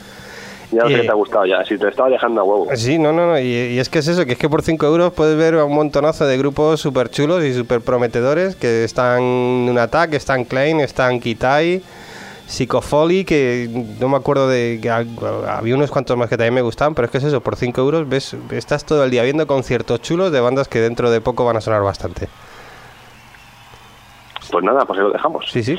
[0.73, 2.69] Ya no sé Eh, qué te ha gustado ya, si te estaba dejando a huevo.
[2.75, 3.39] Sí, no, no, no.
[3.39, 5.65] Y, y es que es eso, que es que por 5 euros puedes ver a
[5.65, 9.21] un montonazo de grupos súper chulos y súper prometedores que están
[9.69, 11.83] en Attack, están Klein, están Kitai,
[12.47, 13.69] Psychofolly, que
[14.01, 15.05] no me acuerdo de que ha-
[15.57, 17.81] había unos cuantos más que también me gustaban, pero es que es eso, por 5
[17.81, 21.45] euros ves, estás todo el día viendo conciertos chulos de bandas que dentro de poco
[21.45, 22.29] van a sonar bastante.
[24.51, 25.47] Pues nada, pues ahí lo dejamos.
[25.51, 25.77] Sí, sí.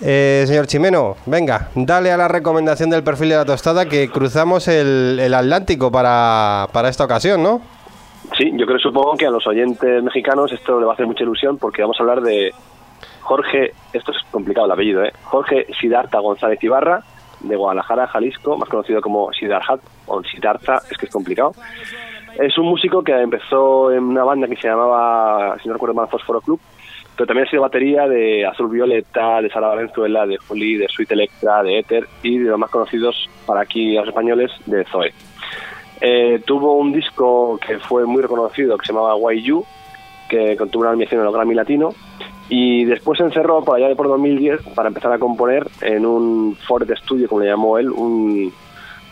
[0.00, 4.66] Eh, señor Chimeno, venga, dale a la recomendación del perfil de la tostada que cruzamos
[4.68, 7.62] el, el Atlántico para, para esta ocasión, ¿no?
[8.36, 11.22] Sí, yo creo, supongo que a los oyentes mexicanos esto le va a hacer mucha
[11.22, 12.52] ilusión porque vamos a hablar de
[13.30, 15.12] Jorge, esto es complicado el apellido, ¿eh?
[15.22, 17.00] Jorge Siddhartha González Ibarra,
[17.38, 19.78] de Guadalajara, Jalisco, más conocido como Siddhartha,
[20.08, 21.52] o Siddhartha, es que es complicado.
[22.40, 26.08] Es un músico que empezó en una banda que se llamaba, si no recuerdo mal,
[26.08, 26.58] Fósforo Club,
[27.14, 31.12] pero también ha sido batería de Azul Violeta, de Sara Valenzuela, de Juli, de Sweet
[31.12, 35.14] Electra, de Ether y de los más conocidos para aquí los españoles, de Zoe.
[36.00, 39.64] Eh, tuvo un disco que fue muy reconocido que se llamaba Why You,
[40.28, 41.94] que contuvo una nominación en los Grammy Latino,
[42.50, 46.56] y después se encerró por allá de por 2010 para empezar a componer en un
[46.66, 48.52] Ford Studio, como le llamó él, un,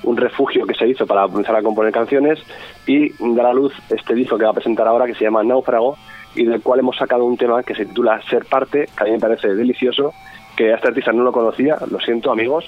[0.03, 2.41] un refugio que se hizo para empezar a componer canciones
[2.85, 5.97] y dar a luz este disco que va a presentar ahora que se llama Náufrago
[6.35, 9.13] y del cual hemos sacado un tema que se titula Ser Parte, que a mí
[9.13, 10.13] me parece delicioso,
[10.57, 12.65] que a este artista no lo conocía, lo siento amigos,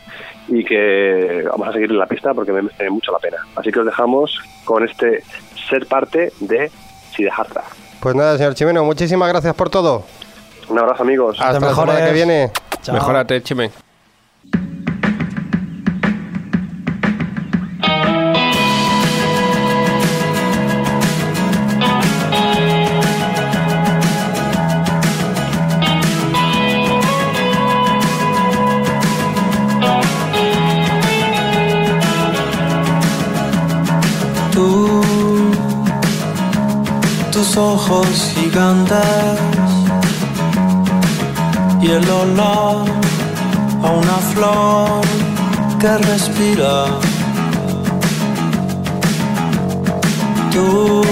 [0.47, 3.39] y que vamos a seguir en la pista porque me merece mucho la pena.
[3.57, 5.25] Así que os dejamos con este
[5.69, 6.71] Ser Parte de
[7.15, 7.65] Siddhartha.
[8.01, 10.05] Pues nada, señor Chimeno, muchísimas gracias por todo.
[10.71, 11.37] Un abrazo amigos.
[11.41, 12.51] Hasta la semana que viene.
[12.83, 12.95] Chao.
[12.95, 13.73] Mejórate, Chime.
[34.53, 35.03] Tú,
[37.33, 39.50] tus ojos gigantes
[41.83, 42.85] y el olor
[43.83, 45.01] a una flor
[45.79, 46.87] que respira.
[50.53, 51.03] Tú,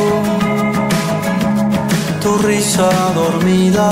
[2.22, 3.90] tu risa dormida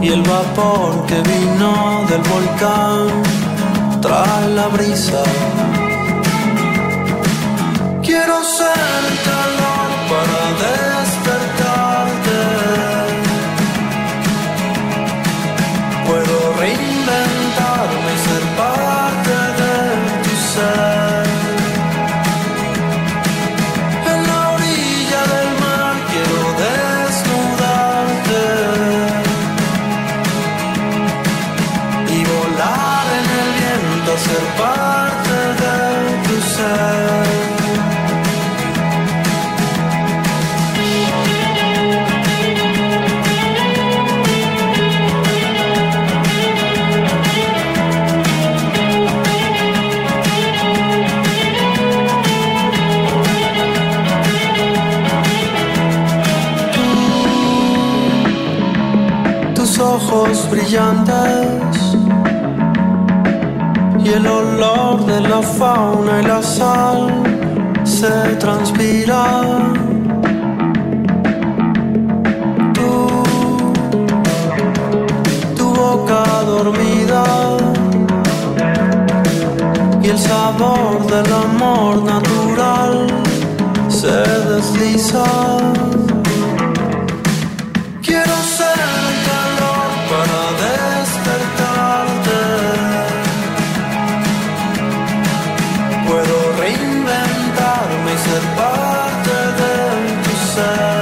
[0.00, 3.22] y el vapor que vino del volcán
[4.00, 5.22] trae la brisa.
[60.72, 60.74] Y
[64.08, 67.08] el olor de la fauna y la sal
[67.84, 69.42] se transpira.
[72.72, 73.22] Tú,
[75.54, 77.24] tu boca dormida
[80.02, 83.08] y el sabor del amor natural
[83.90, 84.16] se
[84.48, 85.91] desliza.
[98.62, 101.01] Y ser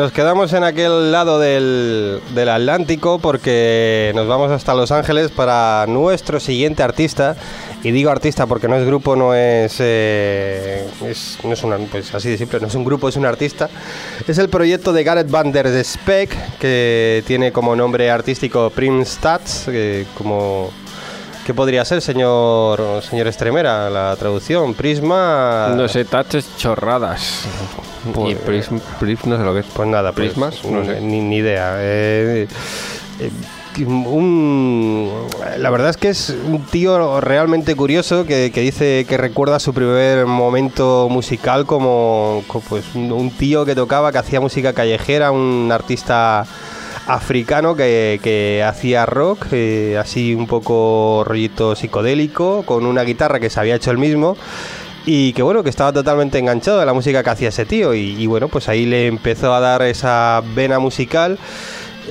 [0.00, 5.84] nos quedamos en aquel lado del, del Atlántico porque nos vamos hasta Los Ángeles para
[5.88, 7.36] nuestro siguiente artista.
[7.82, 12.14] Y digo artista porque no es grupo, no es, eh, es- no es una, pues
[12.14, 13.68] así de simple, no es un grupo, es un artista.
[14.26, 19.64] Es el proyecto de Gareth Van der Speck que tiene como nombre artístico Prim Stats,
[19.66, 20.70] que como
[21.50, 24.72] ¿Qué podría ser, señor señor Estremera, la traducción?
[24.74, 25.72] Prisma.
[25.74, 27.42] No sé, touches chorradas.
[28.14, 29.66] Pues- y prism, prism no sé lo que es.
[29.66, 31.00] Pues nada, pues, Prismas, no sé.
[31.00, 31.72] Ni, ni idea.
[31.78, 32.46] Eh,
[33.18, 33.30] eh,
[33.84, 35.10] un-
[35.58, 39.74] la verdad es que es un tío realmente curioso que, que dice que recuerda su
[39.74, 45.32] primer momento musical como, co- pues, un, un tío que tocaba, que hacía música callejera,
[45.32, 46.46] un artista
[47.14, 53.60] africano que, hacía rock, eh, así un poco rollito psicodélico, con una guitarra que se
[53.60, 54.36] había hecho él mismo.
[55.06, 58.22] y que bueno, que estaba totalmente enganchado a la música que hacía ese tío y,
[58.22, 61.38] y bueno, pues ahí le empezó a dar esa vena musical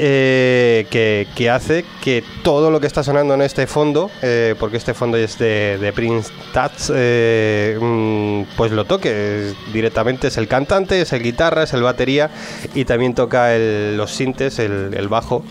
[0.01, 4.93] eh, que, hace que todo lo que está sonando en este fondo, eh, porque este
[4.93, 9.53] fondo es de, Prince Tats, eh, mm, pues lo toque.
[9.73, 12.29] Directamente es el cantante, es el guitarra, es el batería
[12.73, 15.43] y también toca los sintes, el, bajo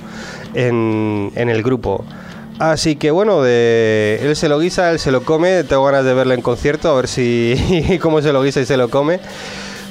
[0.54, 2.06] en, el grupo.
[2.58, 6.32] Así que bueno, él se lo guisa, él se lo come, tengo ganas de verlo
[6.32, 9.20] en concierto, a ver si cómo se lo guisa y se lo come.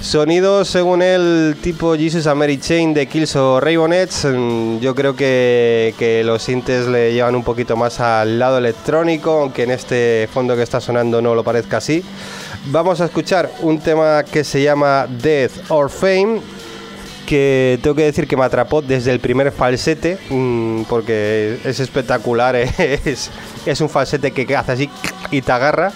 [0.01, 5.15] Sonidos según él tipo Jesus and Mary Chain de Kills o Ravenets, mm, yo creo
[5.15, 10.29] que, que los sintes le llevan un poquito más al lado electrónico, aunque en este
[10.31, 12.03] fondo que está sonando no lo parezca así.
[12.67, 16.41] Vamos a escuchar un tema que se llama Death or Fame,
[17.25, 22.55] que tengo que decir que me atrapó desde el primer falsete, mm, porque es espectacular,
[22.77, 23.29] es,
[23.65, 24.89] es un falsete que hace así
[25.31, 25.91] y te agarra.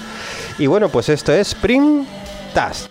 [0.59, 2.05] Y bueno, pues esto es Spring
[2.53, 2.90] Task.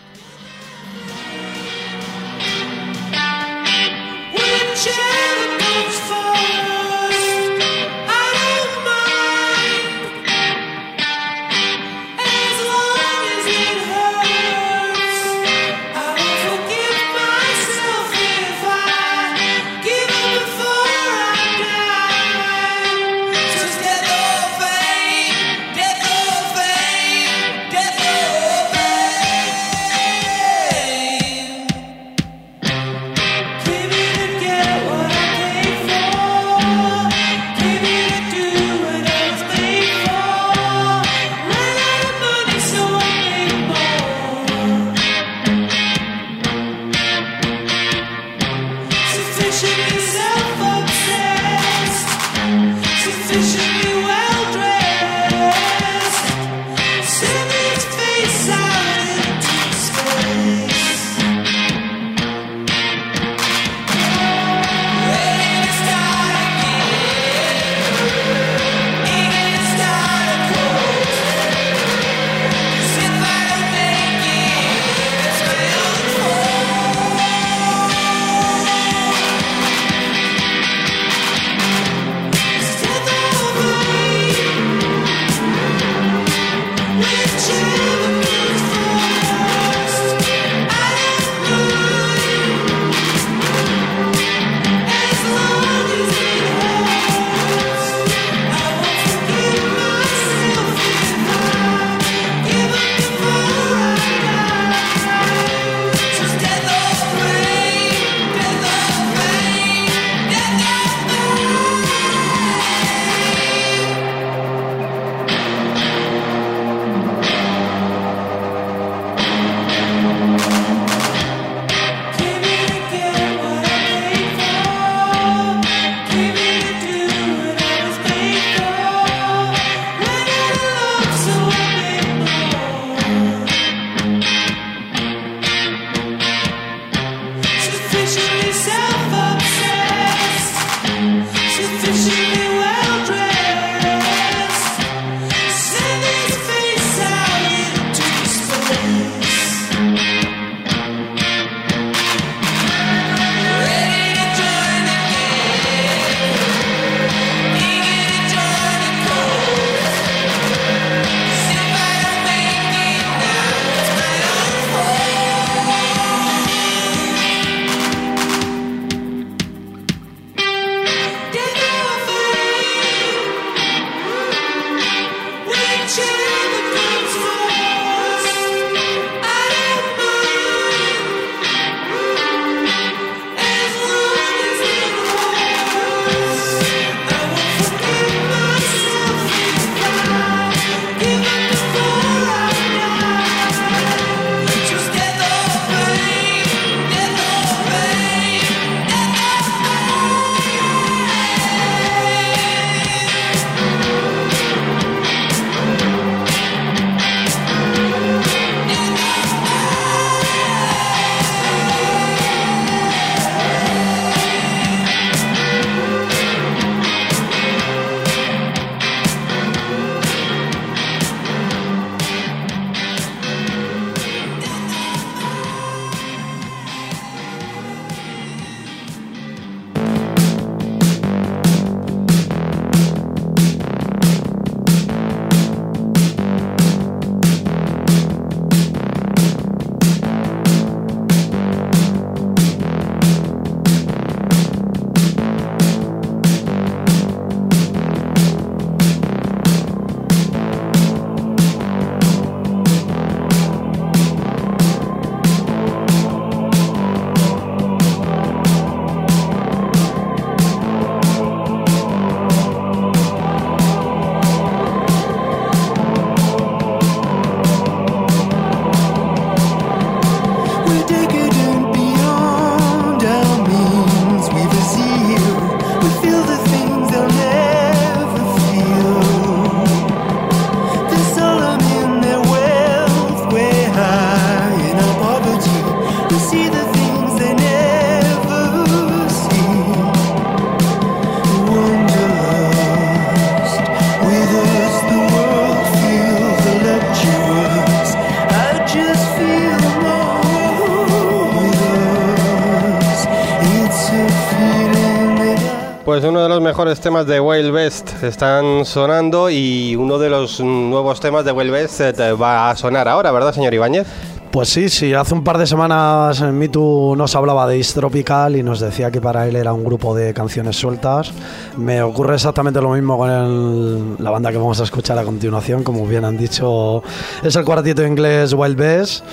[306.81, 311.81] Temas de Wild West están sonando y uno de los nuevos temas de Wild West
[311.81, 313.87] eh, va a sonar ahora, ¿verdad, señor Ibáñez?
[314.31, 318.37] Pues sí, sí, hace un par de semanas en Mitu nos hablaba de East Tropical
[318.37, 321.11] y nos decía que para él era un grupo de canciones sueltas.
[321.57, 325.65] Me ocurre exactamente lo mismo con el- la banda que vamos a escuchar a continuación,
[325.65, 326.81] como bien han dicho,
[327.25, 329.05] es el cuartito inglés Wild Best.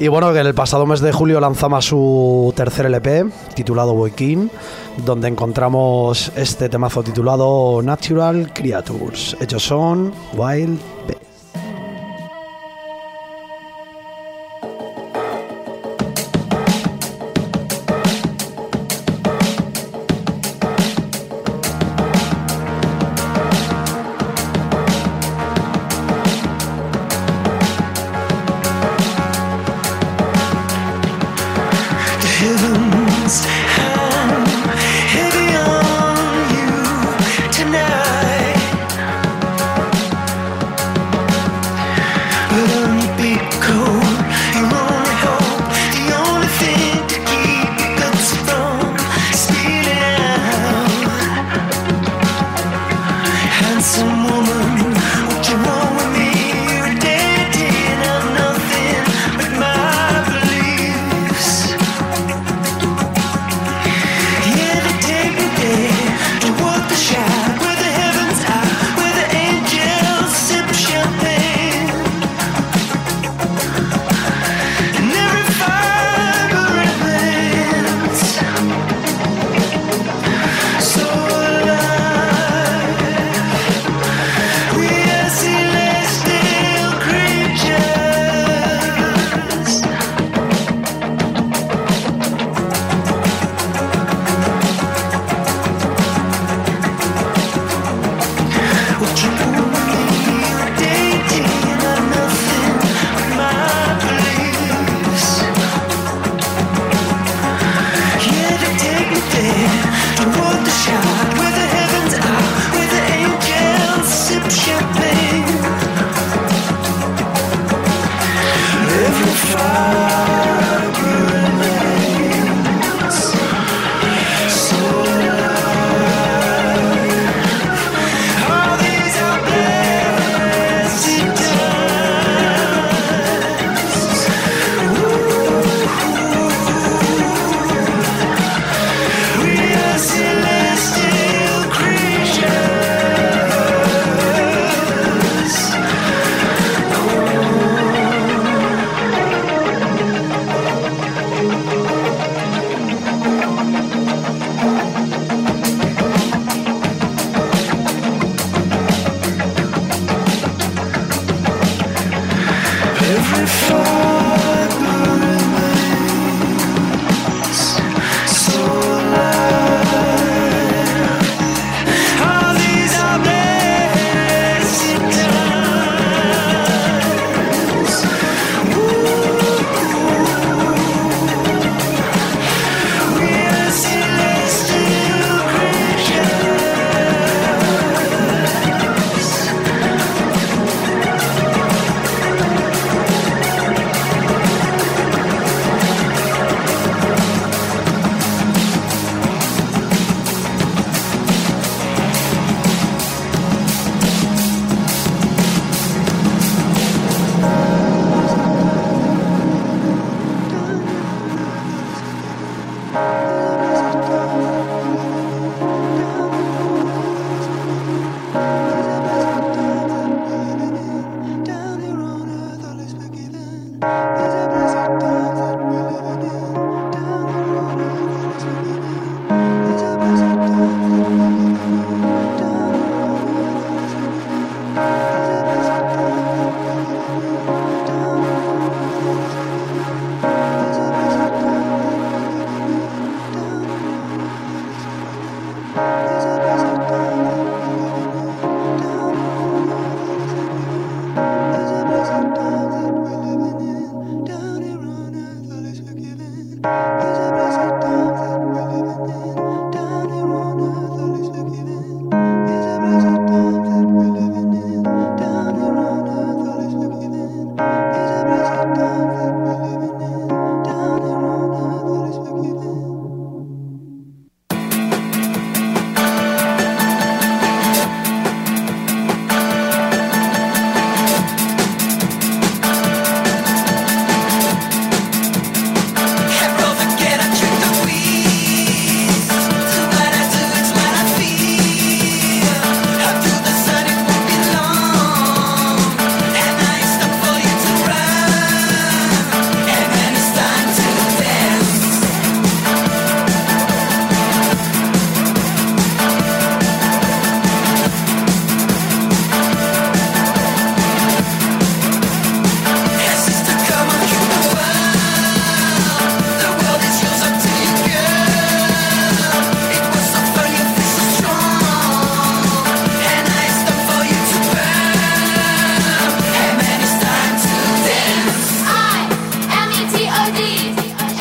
[0.00, 4.48] Y bueno, que el pasado mes de julio lanzamos su tercer LP, titulado Boy King,
[5.04, 9.36] donde encontramos este temazo titulado Natural Creatures.
[9.42, 10.80] Ellos son Wild.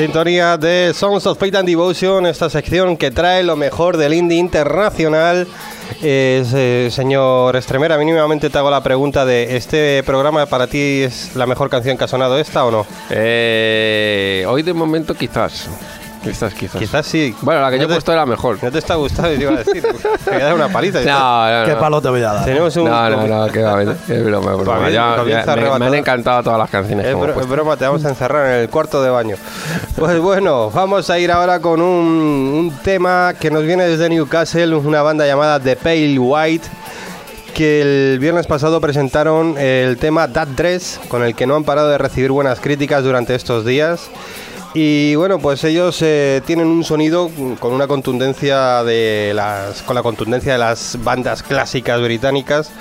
[0.10, 4.40] Sintonía de Songs of Faith and Devotion, esta sección que trae lo mejor del indie
[4.40, 5.48] internacional.
[6.02, 11.46] Eh, señor Estremera, mínimamente te hago la pregunta de ¿este programa para ti es la
[11.46, 12.88] mejor canción que ha sonado esta o no?
[13.12, 15.70] Eh, hoy de momento quizás.
[16.30, 16.80] Quizás, quizás.
[16.80, 17.36] Quizás sí.
[17.42, 18.58] Bueno, la que No yo he puesto era mejor.
[18.62, 19.30] ¿No te está gustando?
[19.30, 19.82] Te iba a decir.
[20.26, 21.02] Te voy a dar una paliza.
[21.02, 21.80] No, no, ¿Qué no.
[21.80, 22.46] palo te voy a dar?
[22.46, 22.86] Tenemos un...
[22.86, 24.90] No, no, no, que va, es broma, es broma.
[24.90, 28.04] Ya- ya me, me han encantado todas las canciones Es, bro- es broma, te vamos
[28.06, 29.36] a encerrar en el cuarto de baño.
[29.96, 34.76] Pues bueno, vamos a ir ahora con un, un tema que nos viene desde Newcastle,
[34.76, 36.68] una banda llamada The Pale White,
[37.54, 37.82] que
[38.14, 41.98] el viernes pasado presentaron el tema That Dress, con el que no han parado de
[41.98, 44.10] recibir buenas críticas durante estos días.
[44.74, 50.04] Y bueno, pues ellos eh, tienen un sonido con una contundencia de las, con la
[50.04, 52.72] contundencia de las bandas clásicas británicas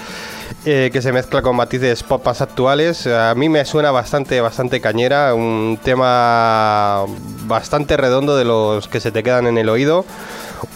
[0.66, 3.06] eh, que se mezcla con matices pop más actuales.
[3.06, 7.06] A mí me suena bastante, bastante cañera, un tema
[7.46, 10.04] bastante redondo de los que se te quedan en el oído.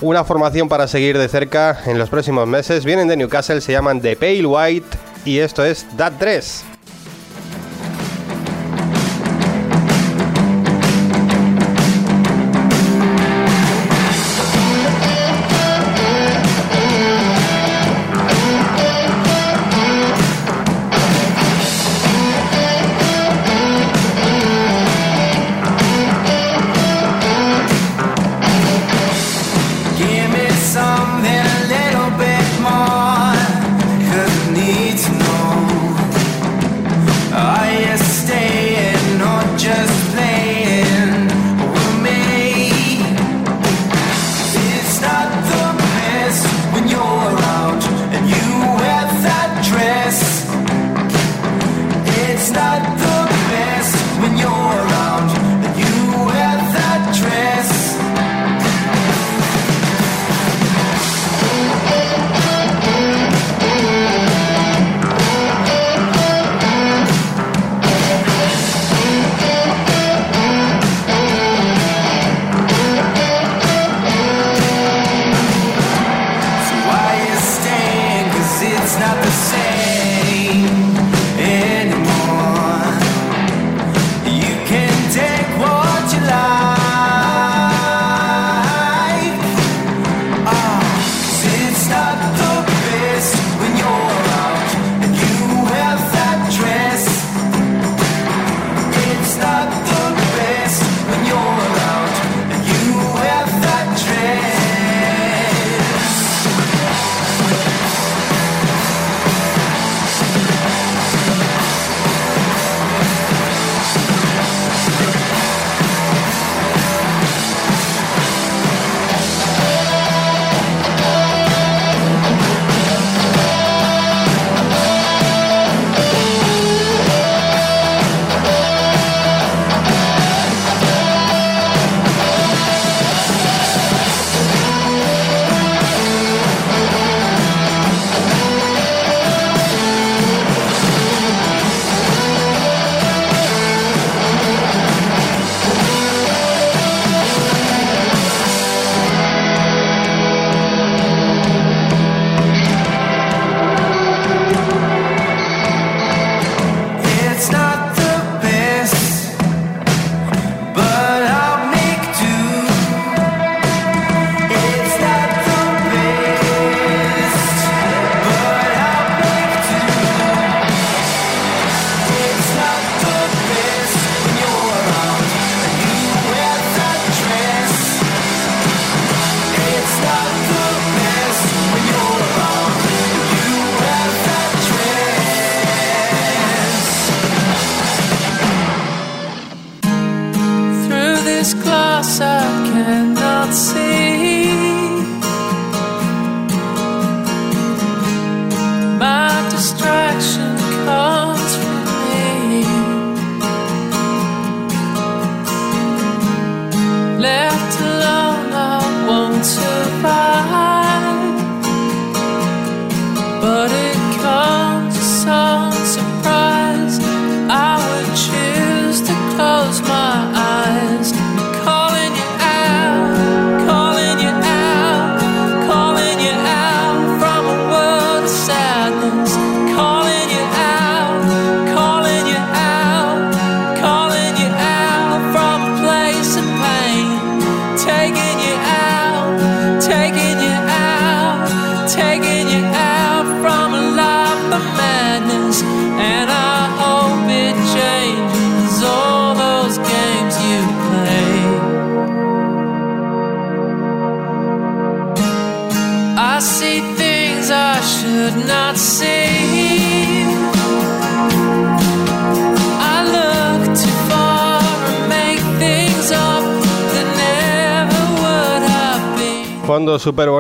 [0.00, 2.86] Una formación para seguir de cerca en los próximos meses.
[2.86, 4.96] Vienen de Newcastle, se llaman The Pale White
[5.26, 6.64] y esto es That Dress.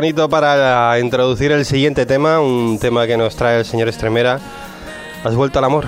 [0.02, 4.40] Bonito para introducir el siguiente tema, un tema que nos trae el señor Estremera.
[5.22, 5.86] ¿Has vuelto al amor?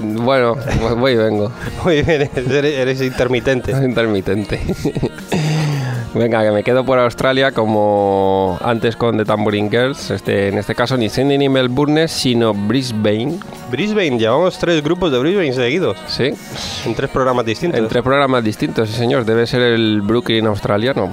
[0.00, 1.52] Bueno, pues voy y vengo.
[1.84, 3.70] Muy bien, eres, eres intermitente.
[3.70, 4.60] Intermitente.
[6.14, 10.10] Venga, que me quedo por Australia como antes con The Tambourine Girls.
[10.10, 13.38] Este, en este caso ni Sydney ni Melbourne, sino Brisbane.
[13.70, 16.32] Brisbane, llevamos tres grupos de Brisbane seguidos, ¿Sí?
[16.84, 17.78] en tres programas distintos.
[17.78, 19.24] En tres programas distintos, sí señor.
[19.24, 21.10] Debe ser el Brooklyn australiano.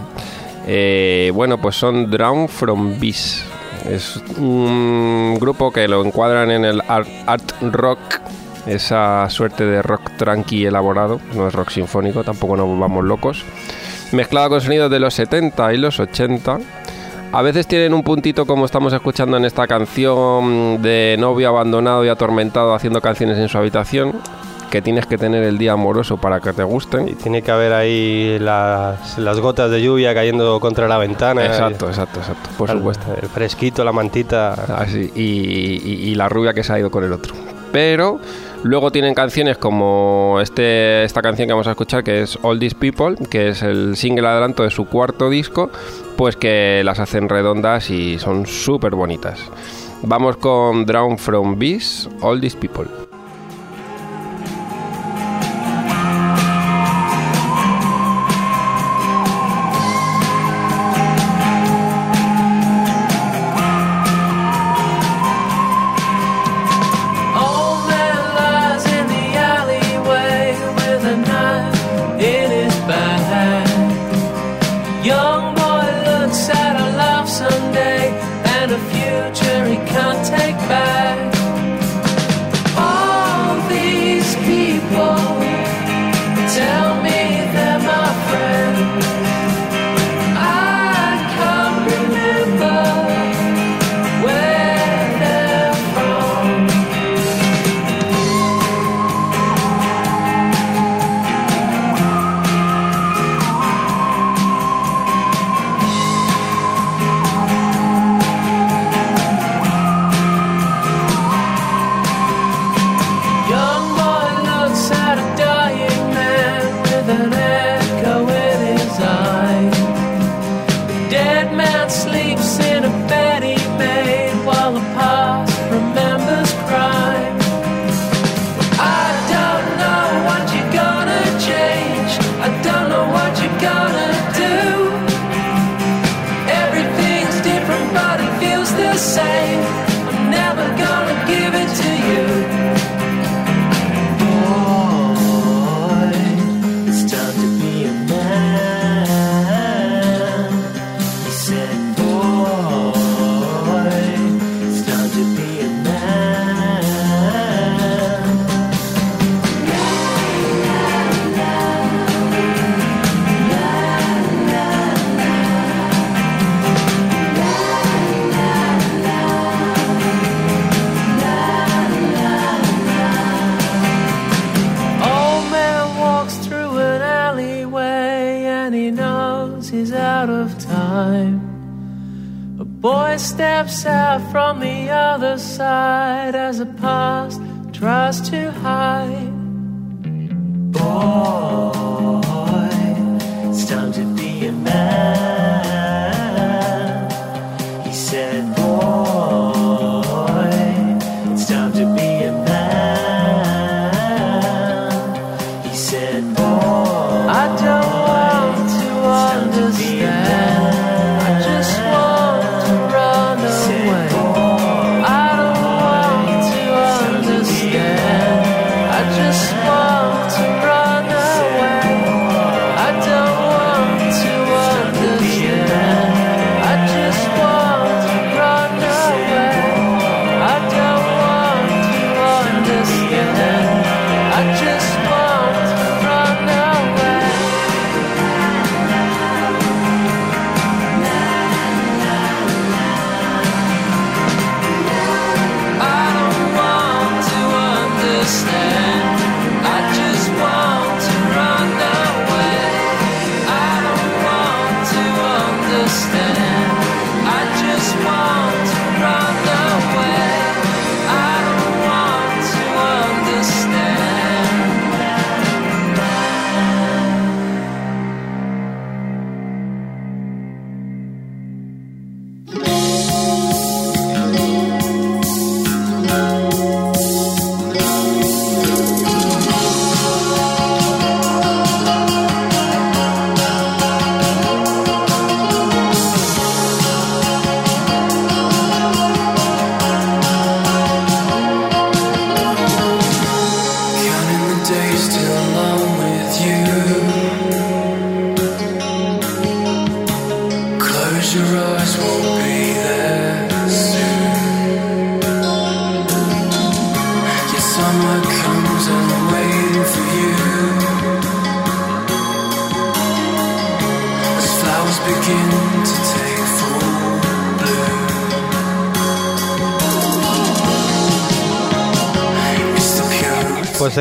[0.66, 3.46] Eh, bueno, pues son Drown from Beast.
[3.90, 8.00] Es un grupo que lo encuadran en el art, rock,
[8.66, 11.20] esa suerte de rock tranqui elaborado.
[11.36, 13.44] No es rock sinfónico, tampoco nos vamos locos.
[14.14, 16.60] Mezclado con sonidos de los 70 y los 80.
[17.34, 22.08] A veces tienen un puntito como estamos escuchando en esta canción de novio abandonado y
[22.08, 24.22] atormentado haciendo canciones en su habitación,
[24.74, 27.08] que tienes que tener el día amoroso para que te gusten.
[27.08, 31.46] Y tiene que haber ahí las, las gotas de lluvia cayendo contra la ventana.
[31.46, 33.06] Exacto, exacto, exacto, por El- supuesto.
[33.22, 34.54] El fresquito, la mantita.
[34.76, 37.36] Así, y, y- y la rubia que se ha ido con el otro.
[37.72, 38.20] Pero
[38.64, 42.76] luego tienen canciones como este, esta canción que vamos a escuchar, que es All These
[42.76, 45.70] People, que es el single adelanto de su cuarto disco,
[46.18, 49.40] pues que las hacen redondas y son súper bonitas.
[50.02, 52.88] Vamos con Drown from Beast, All These People.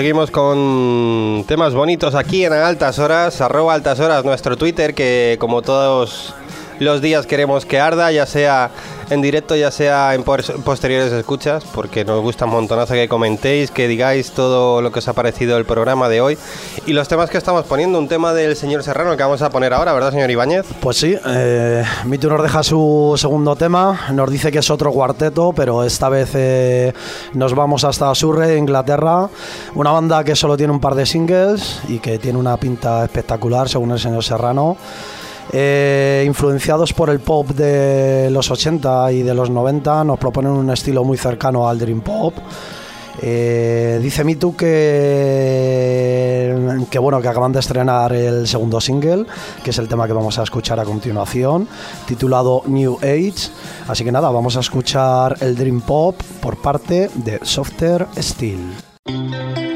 [0.03, 5.63] Seguimos con temas bonitos aquí en Altas Horas, arroba Altas Horas, nuestro Twitter, que como
[5.63, 6.35] todos
[6.81, 8.73] los días queremos que arda, ya sea
[9.13, 13.71] en directo, ya sea en pos- posteriores escuchas, porque nos gusta un montonazo que comentéis,
[13.71, 16.39] que digáis todo lo que os ha parecido el programa de hoy
[16.87, 19.73] y los temas que estamos poniendo, un tema del señor Serrano que vamos a poner
[19.73, 20.67] ahora, ¿verdad, señor Ibáñez?
[20.81, 25.53] Pues sí, eh, Mitu nos deja su segundo tema, nos dice que es otro cuarteto,
[25.55, 26.93] pero esta vez eh,
[27.35, 29.29] nos vamos hasta Surrey, Inglaterra,
[29.75, 33.69] una banda que solo tiene un par de singles y que tiene una pinta espectacular,
[33.69, 34.77] según el señor Serrano.
[35.55, 40.71] Eh, influenciados por el pop de los 80 y de los 90, nos proponen un
[40.71, 42.35] estilo muy cercano al Dream Pop.
[43.21, 44.67] Eh, dice Mitu que,
[46.91, 49.27] que bueno que acaban de estrenar el segundo single,
[49.63, 51.69] que es el tema que vamos a escuchar a continuación,
[52.07, 53.51] titulado New Age.
[53.89, 59.72] Así que nada, vamos a escuchar el Dream Pop por parte de Softer Steel.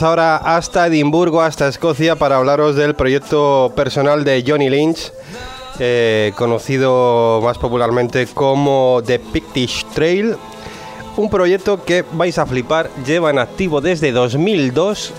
[0.00, 5.12] Vamos ahora hasta Edimburgo, hasta Escocia, para hablaros del proyecto personal de Johnny Lynch,
[5.78, 10.36] eh, conocido más popularmente como The Pictish Trail.
[11.18, 15.12] Un proyecto que vais a flipar, lleva en activo desde 2002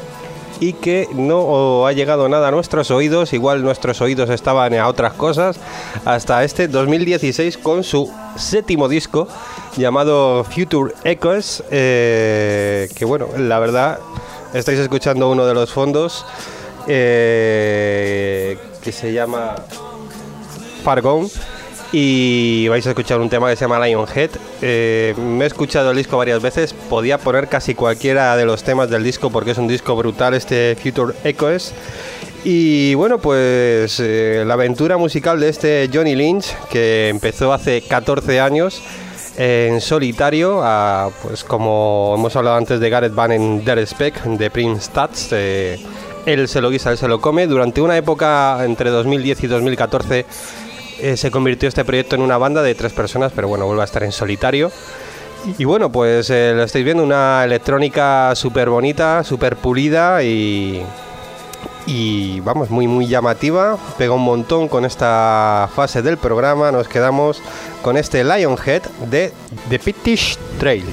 [0.59, 5.13] y que no ha llegado nada a nuestros oídos, igual nuestros oídos estaban a otras
[5.13, 5.59] cosas,
[6.05, 9.27] hasta este 2016 con su séptimo disco
[9.77, 13.99] llamado Future Echoes, eh, que bueno, la verdad,
[14.53, 16.25] estáis escuchando uno de los fondos
[16.87, 19.55] eh, que se llama
[20.83, 21.29] Far Gone
[21.93, 24.29] y vais a escuchar un tema que se llama Lionhead.
[24.61, 28.89] Eh, me he escuchado el disco varias veces, podía poner casi cualquiera de los temas
[28.89, 31.73] del disco porque es un disco brutal este Future Echoes.
[32.43, 38.39] Y bueno, pues eh, la aventura musical de este Johnny Lynch, que empezó hace 14
[38.39, 38.81] años
[39.37, 40.63] en solitario,
[41.21, 45.79] pues como hemos hablado antes de Gareth Van en Der Speck, de Prince Stats, eh,
[46.25, 47.47] él se lo guisa, él se lo come.
[47.47, 50.25] Durante una época entre 2010 y 2014
[50.99, 53.85] eh, se convirtió este proyecto en una banda de tres personas, pero bueno, vuelve a
[53.85, 54.71] estar en solitario.
[55.57, 60.83] Y bueno, pues eh, lo estáis viendo, una electrónica súper bonita, súper pulida y,
[61.85, 63.77] y vamos, muy muy llamativa.
[63.97, 66.71] Pega un montón con esta fase del programa.
[66.71, 67.41] Nos quedamos
[67.81, 69.33] con este Lionhead de
[69.69, 70.85] The Pictish Trail.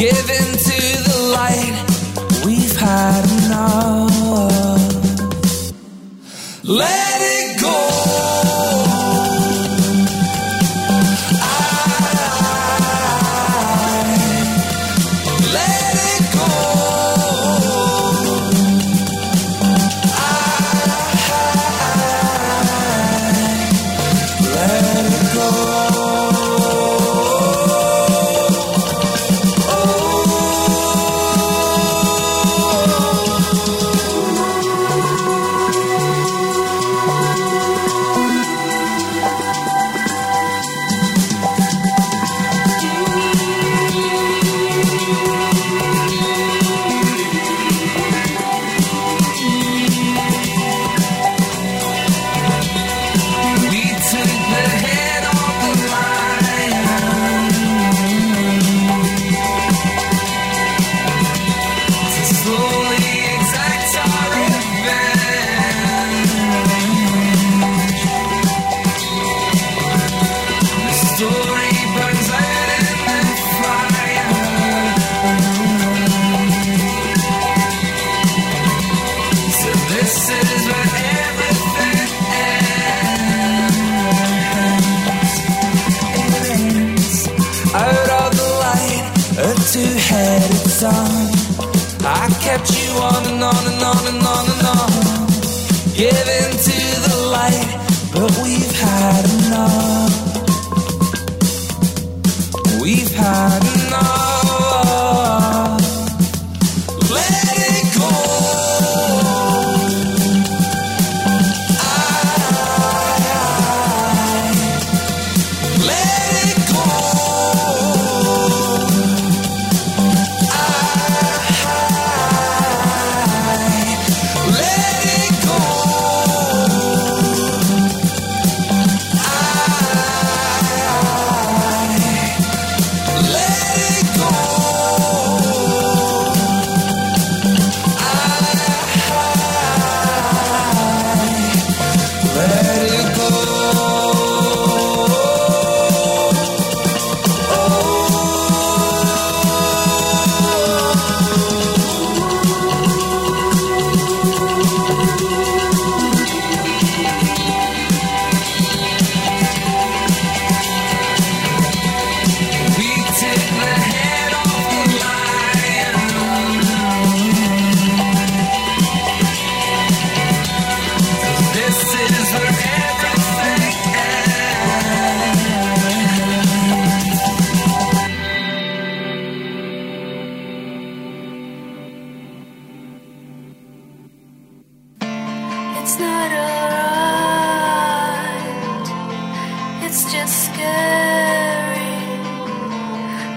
[0.00, 0.49] giving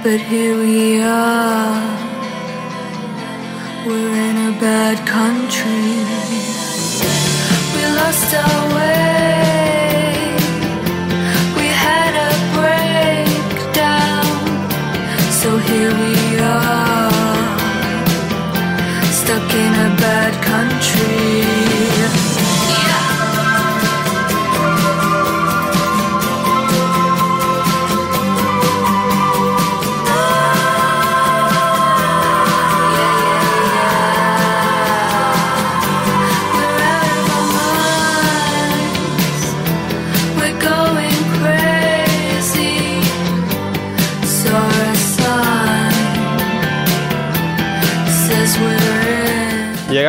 [0.04, 1.98] But here we are.
[3.86, 5.96] We're in a bad country.
[7.74, 9.13] We lost our way.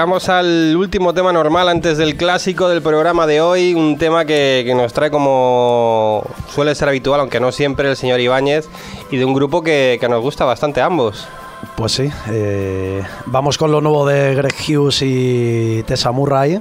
[0.04, 4.62] Llegamos al último tema normal antes del clásico del programa de hoy, un tema que,
[4.66, 8.68] que nos trae como suele ser habitual, aunque no siempre, el señor Ibáñez,
[9.10, 11.26] y de un grupo que, que nos gusta bastante a ambos.
[11.74, 16.60] Pues sí, eh, vamos con lo nuevo de Greg Hughes y Tessa Murray.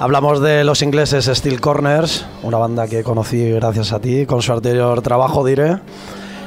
[0.00, 4.52] Hablamos de los ingleses Steel Corners, una banda que conocí gracias a ti, con su
[4.52, 5.78] anterior trabajo, diré.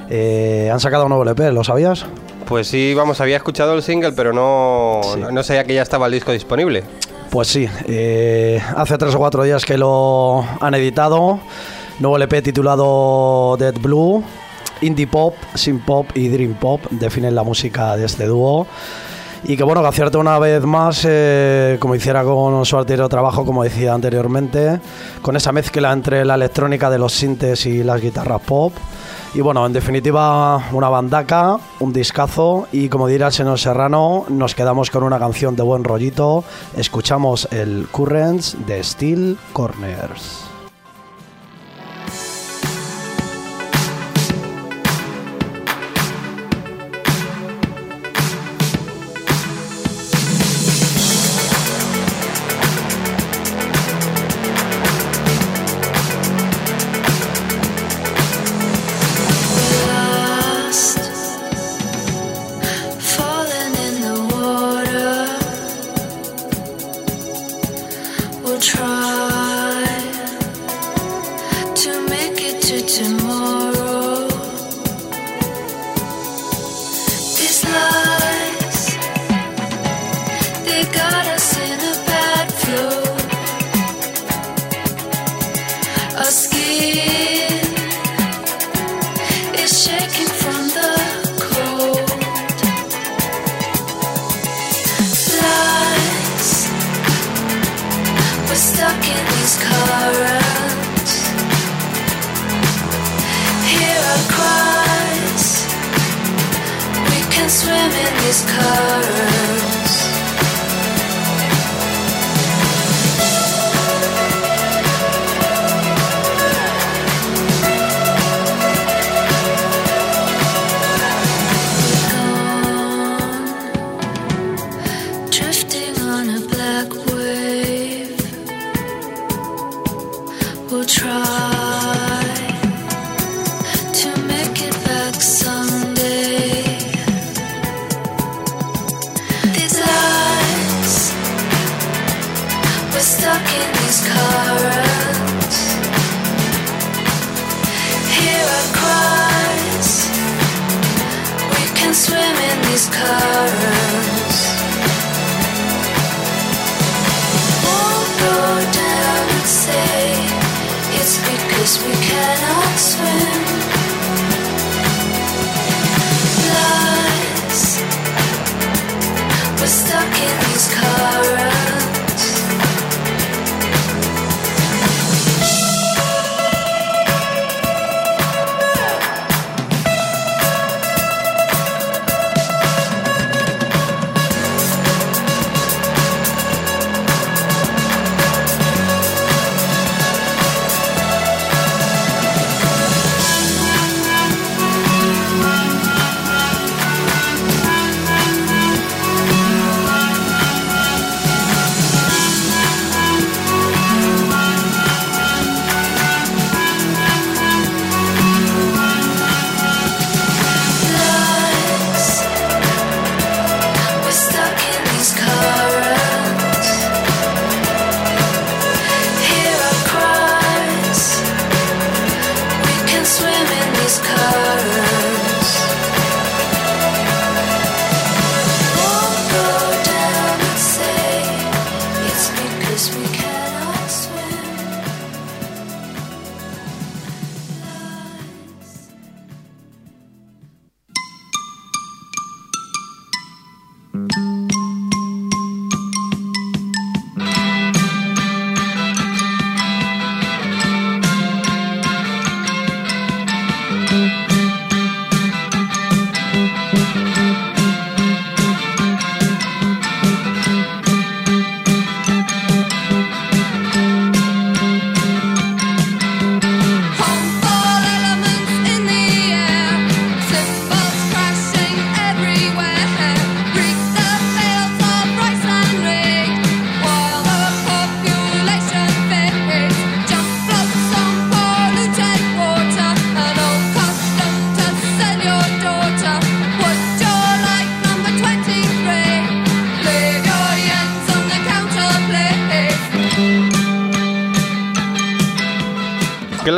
[0.09, 2.05] Eh, han sacado un nuevo LP, ¿lo sabías?
[2.47, 5.19] Pues sí, vamos, había escuchado el single, pero no, Sí.
[5.19, 6.83] no, no sabía que ya estaba el disco disponible.
[7.29, 11.39] Pues sí, eh, hace tres o cuatro días que lo han editado.
[11.99, 14.23] Nuevo LP titulado Dead Blue.
[14.81, 18.67] Indie pop, synth pop y dream pop definen la música de este dúo.
[19.43, 23.43] Y que bueno, que acierta una vez más, eh, como hiciera con su anterior trabajo,
[23.45, 24.79] como decía anteriormente,
[25.21, 28.71] con esa mezcla entre la electrónica de los sintes y las guitarras pop.
[29.37, 34.55] Y bueno, en definitiva, una bandaca, un discazo y como dirá el señor Serrano, nos
[34.55, 36.43] quedamos con una canción de buen rollito.
[36.75, 40.46] Escuchamos el Currents de Steel Corners.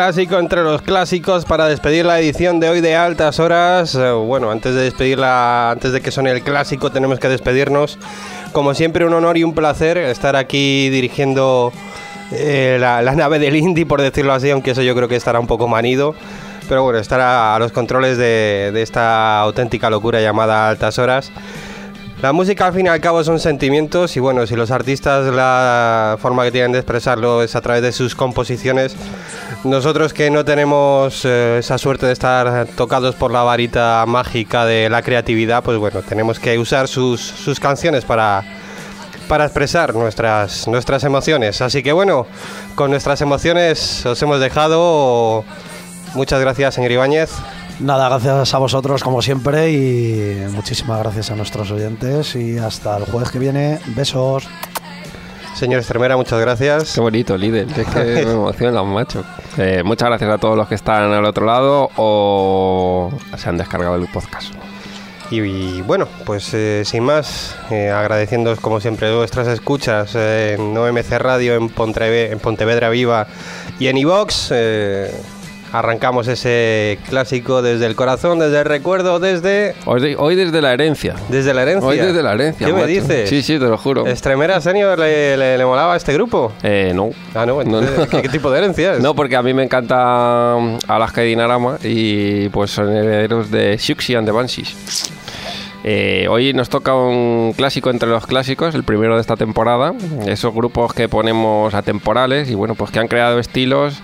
[0.10, 3.94] Clásico entre los clásicos para despedir la edición de hoy de altas horas.
[3.94, 8.00] Eh, Bueno, antes de despedirla, antes de que suene el clásico, tenemos que despedirnos.
[8.52, 11.72] Como siempre, un honor y un placer estar aquí dirigiendo
[12.32, 15.40] eh, la, la nave del Indy, por decirlo así, aunque eso yo creo que estará
[15.40, 16.16] un poco manido.
[16.68, 21.32] Pero bueno, estar a, a los controles de, de esta auténtica locura llamada altas horas.
[22.22, 26.18] La música al fin y al cabo son sentimientos y bueno, si los artistas la
[26.20, 28.94] forma que tienen de expresarlo es a través de sus composiciones,
[29.64, 34.90] nosotros que no tenemos eh, esa suerte de estar tocados por la varita mágica de
[34.90, 38.44] la creatividad, pues bueno, tenemos que usar sus, sus canciones para,
[39.28, 41.62] para expresar nuestras, nuestras emociones.
[41.62, 42.26] Así que bueno,
[42.76, 45.44] con nuestras emociones os hemos dejado.
[46.16, 47.32] Muchas gracias, señor Ibáñez.
[47.80, 53.06] Nada, gracias a vosotros como siempre y muchísimas gracias a nuestros oyentes y hasta el
[53.06, 53.80] jueves que viene.
[53.88, 54.48] Besos.
[55.60, 56.94] Señor Estremera, muchas gracias.
[56.96, 57.68] Qué bonito, líder.
[57.78, 59.24] Es que me emociona, macho.
[59.58, 63.96] Eh, muchas gracias a todos los que están al otro lado o se han descargado
[63.96, 64.54] el podcast.
[65.32, 70.76] Y, y bueno, pues eh, sin más, eh, agradeciéndoos como siempre vuestras escuchas eh, en
[70.76, 73.28] OMC Radio, en, Pontreve- en Pontevedra Viva
[73.80, 74.52] y en iVox.
[75.72, 81.16] Arrancamos ese clásico desde el corazón, desde el recuerdo, desde, Hoy, hoy desde la herencia.
[81.30, 81.88] desde la herencia.
[81.88, 82.68] Hoy desde la herencia.
[82.68, 83.30] ¿Qué me dices?
[83.30, 84.06] Sí, sí, te lo juro.
[84.08, 86.52] ¿Estremera Senior le, le- le molaba a este grupo?
[86.64, 87.10] Eh, no.
[87.36, 88.10] Ah, no, entonces, No, no.
[88.10, 89.00] ¿qué, qué tipo de herencia es?
[89.02, 93.78] No, porque a mí me encanta um, Alaska y Dinarama y pues son herederos de
[93.78, 94.76] Shuxi and the Banshees.
[95.86, 99.94] Eh, hoy nos toca un clásico entre los clásicos, el primero de esta temporada.
[100.28, 103.96] Esos grupos que ponemos atemporales y bueno, pues que han creado estilos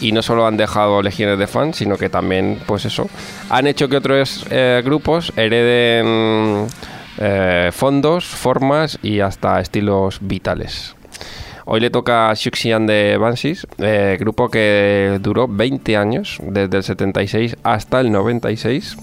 [0.00, 3.08] y no solo han dejado legiones de fans, sino que también, pues eso,
[3.48, 6.66] han hecho que otros eh, grupos hereden
[7.22, 10.96] eh, fondos, formas y hasta estilos vitales.
[11.66, 16.78] Hoy le toca a Shuxi and the Banshees, eh, grupo que duró 20 años, desde
[16.78, 18.96] el 76 hasta el 96.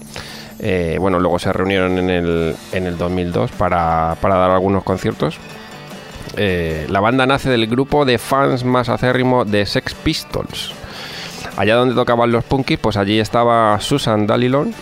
[0.58, 5.38] Eh, bueno, luego se reunieron en el, en el 2002 para, para dar algunos conciertos.
[6.36, 10.72] La banda nace del grupo de fans más acérrimo de Sex Pistols.
[11.56, 14.74] Allá donde tocaban los punkis, pues allí estaba Susan Dalilon,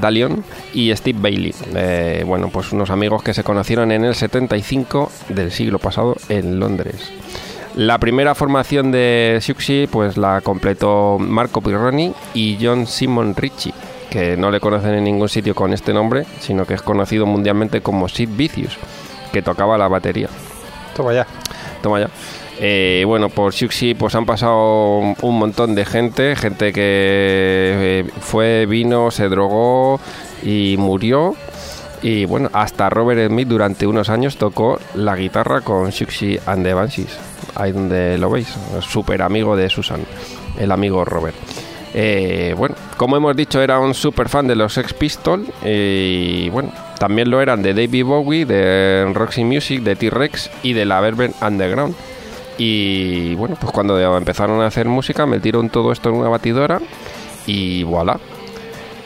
[0.00, 1.54] Dalion y Steve Bailey.
[1.74, 6.58] Eh, bueno, pues unos amigos que se conocieron en el 75 del siglo pasado en
[6.58, 7.12] Londres.
[7.74, 13.72] La primera formación de Siouxsie pues la completó Marco Pirroni y John Simon Ritchie,
[14.10, 17.80] que no le conocen en ningún sitio con este nombre, sino que es conocido mundialmente
[17.80, 18.76] como Sid Vicious,
[19.32, 20.28] que tocaba la batería.
[20.94, 21.26] Toma ya.
[21.82, 22.10] Toma ya.
[22.64, 28.66] Eh, bueno, por Siouxsie pues han pasado un montón de gente, gente que eh, fue,
[28.66, 29.98] vino, se drogó
[30.44, 31.34] y murió.
[32.02, 36.72] Y bueno, hasta Robert Smith durante unos años tocó la guitarra con Siouxsie and the
[36.72, 37.18] Banshees.
[37.56, 40.02] Ahí donde lo veis, súper amigo de Susan,
[40.56, 41.34] el amigo Robert.
[41.94, 46.72] Eh, bueno, como hemos dicho, era un súper fan de los Sex Pistols y bueno,
[47.00, 51.34] también lo eran de David Bowie, de Roxy Music, de T-Rex y de la Velvet
[51.42, 51.96] Underground.
[52.58, 56.80] Y bueno, pues cuando empezaron a hacer música, metieron todo esto en una batidora
[57.46, 58.18] y voilà.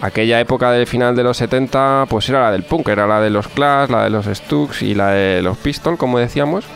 [0.00, 3.30] Aquella época del final de los 70, pues era la del punk, era la de
[3.30, 6.66] los Clash, la de los Stooks y la de los Pistols, como decíamos.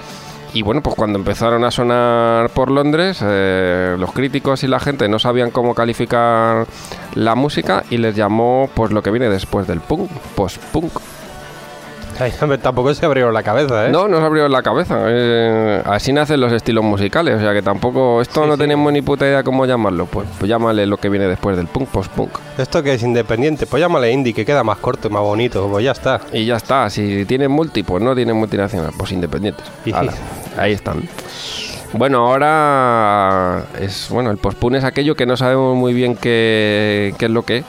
[0.53, 5.09] Y bueno, pues cuando empezaron a sonar por Londres, eh, los críticos y la gente
[5.09, 6.67] no sabían cómo calificar
[7.15, 10.93] la música y les llamó pues lo que viene después del punk, post-punk.
[12.63, 13.91] Tampoco se abrió la cabeza, ¿eh?
[13.91, 14.99] No, nos abrió la cabeza.
[15.09, 18.61] eh, así nacen los estilos musicales, o sea que tampoco esto Sí, no sí.
[18.61, 20.07] tenemos ni puta idea cómo llamarlo.
[20.07, 22.31] Pues, pues llámale lo que viene después del punk, post-punk.
[22.59, 25.85] Esto que es independiente, pues llámale indie, que queda más corto y más bonito, pues
[25.85, 26.21] ya está.
[26.33, 29.65] Y ya está, si tienen multi, pues no tienen multinacional, pues independientes.
[29.95, 30.13] Ala,
[30.59, 31.03] ahí están.
[31.93, 37.25] Bueno, ahora es bueno, el postpone es aquello que no sabemos muy bien qué, qué
[37.25, 37.65] es lo que es.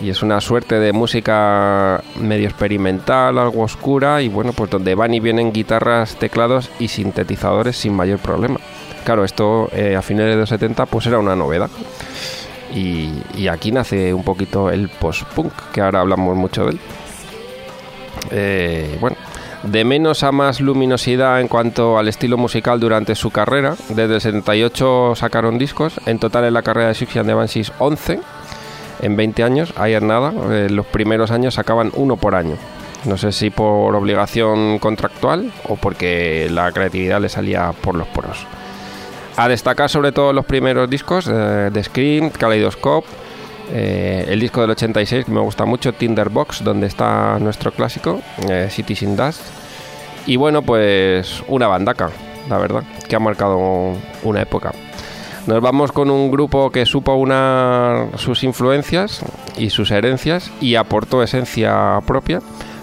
[0.00, 5.14] Y es una suerte de música medio experimental, algo oscura, y bueno, pues donde van
[5.14, 8.58] y vienen guitarras, teclados y sintetizadores sin mayor problema.
[9.04, 11.70] Claro, esto eh, a finales de los 70 pues era una novedad.
[12.74, 16.80] Y, y aquí nace un poquito el post-punk, que ahora hablamos mucho de él.
[18.30, 19.16] Eh, bueno,
[19.62, 23.76] de menos a más luminosidad en cuanto al estilo musical durante su carrera.
[23.88, 26.00] Desde el 78 sacaron discos.
[26.06, 28.20] En total en la carrera de Siouxsie and the Banshees 11.
[29.04, 30.32] En 20 años, ayer nada.
[30.50, 32.56] eh, los primeros años sacaban uno por año.
[33.04, 38.46] No sé si por obligación contractual o porque la creatividad le salía por los poros.
[39.36, 43.06] A destacar sobre todo los primeros discos eh, de Scream, Kaleidoscope,
[43.74, 48.68] eh, el disco del 86 que me gusta mucho, Tinderbox, donde está nuestro clásico, eh,
[48.70, 49.42] Cities in Dust.
[50.26, 52.08] Y bueno, pues una bandaca,
[52.48, 54.72] la verdad, que ha marcado una época.
[55.46, 59.22] Nos vamos con un grupo que supo unar sus influencias
[59.58, 62.40] y sus herencias y aportó esencia propia.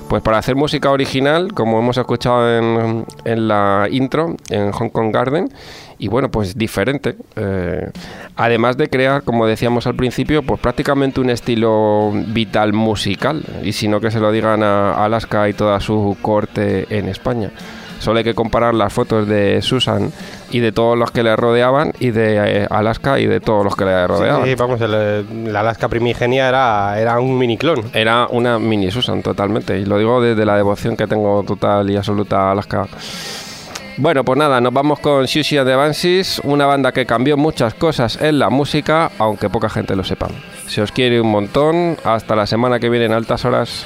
[0.07, 5.11] Pues para hacer música original, como hemos escuchado en, en la intro, en Hong Kong
[5.11, 5.49] Garden,
[5.97, 7.15] y bueno, pues diferente.
[7.37, 7.89] eh,
[8.35, 13.87] además de crear, como decíamos al principio, pues prácticamente un estilo vital musical, y si
[13.87, 17.51] no que se lo digan a Alaska y toda su corte en España.
[18.01, 20.11] Solo hay que comparar las fotos de Susan
[20.49, 23.75] y de todos los que le rodeaban y de eh, Alaska y de todos los
[23.75, 24.43] que le rodeaban.
[24.45, 27.83] Sí, vamos, el- la Alaska primigenia era, era un mini clon.
[27.93, 29.77] Era una mini Susan totalmente.
[29.79, 32.87] Y lo digo desde la devoción que tengo total y absoluta a Alaska.
[33.97, 37.73] Bueno, pues nada, nos vamos con Sushi and the Banshees, una banda que cambió muchas
[37.75, 40.27] cosas en la música, aunque poca gente lo sepa.
[40.65, 41.97] Se os quiere un montón.
[42.03, 43.85] Hasta la semana que viene en altas horas.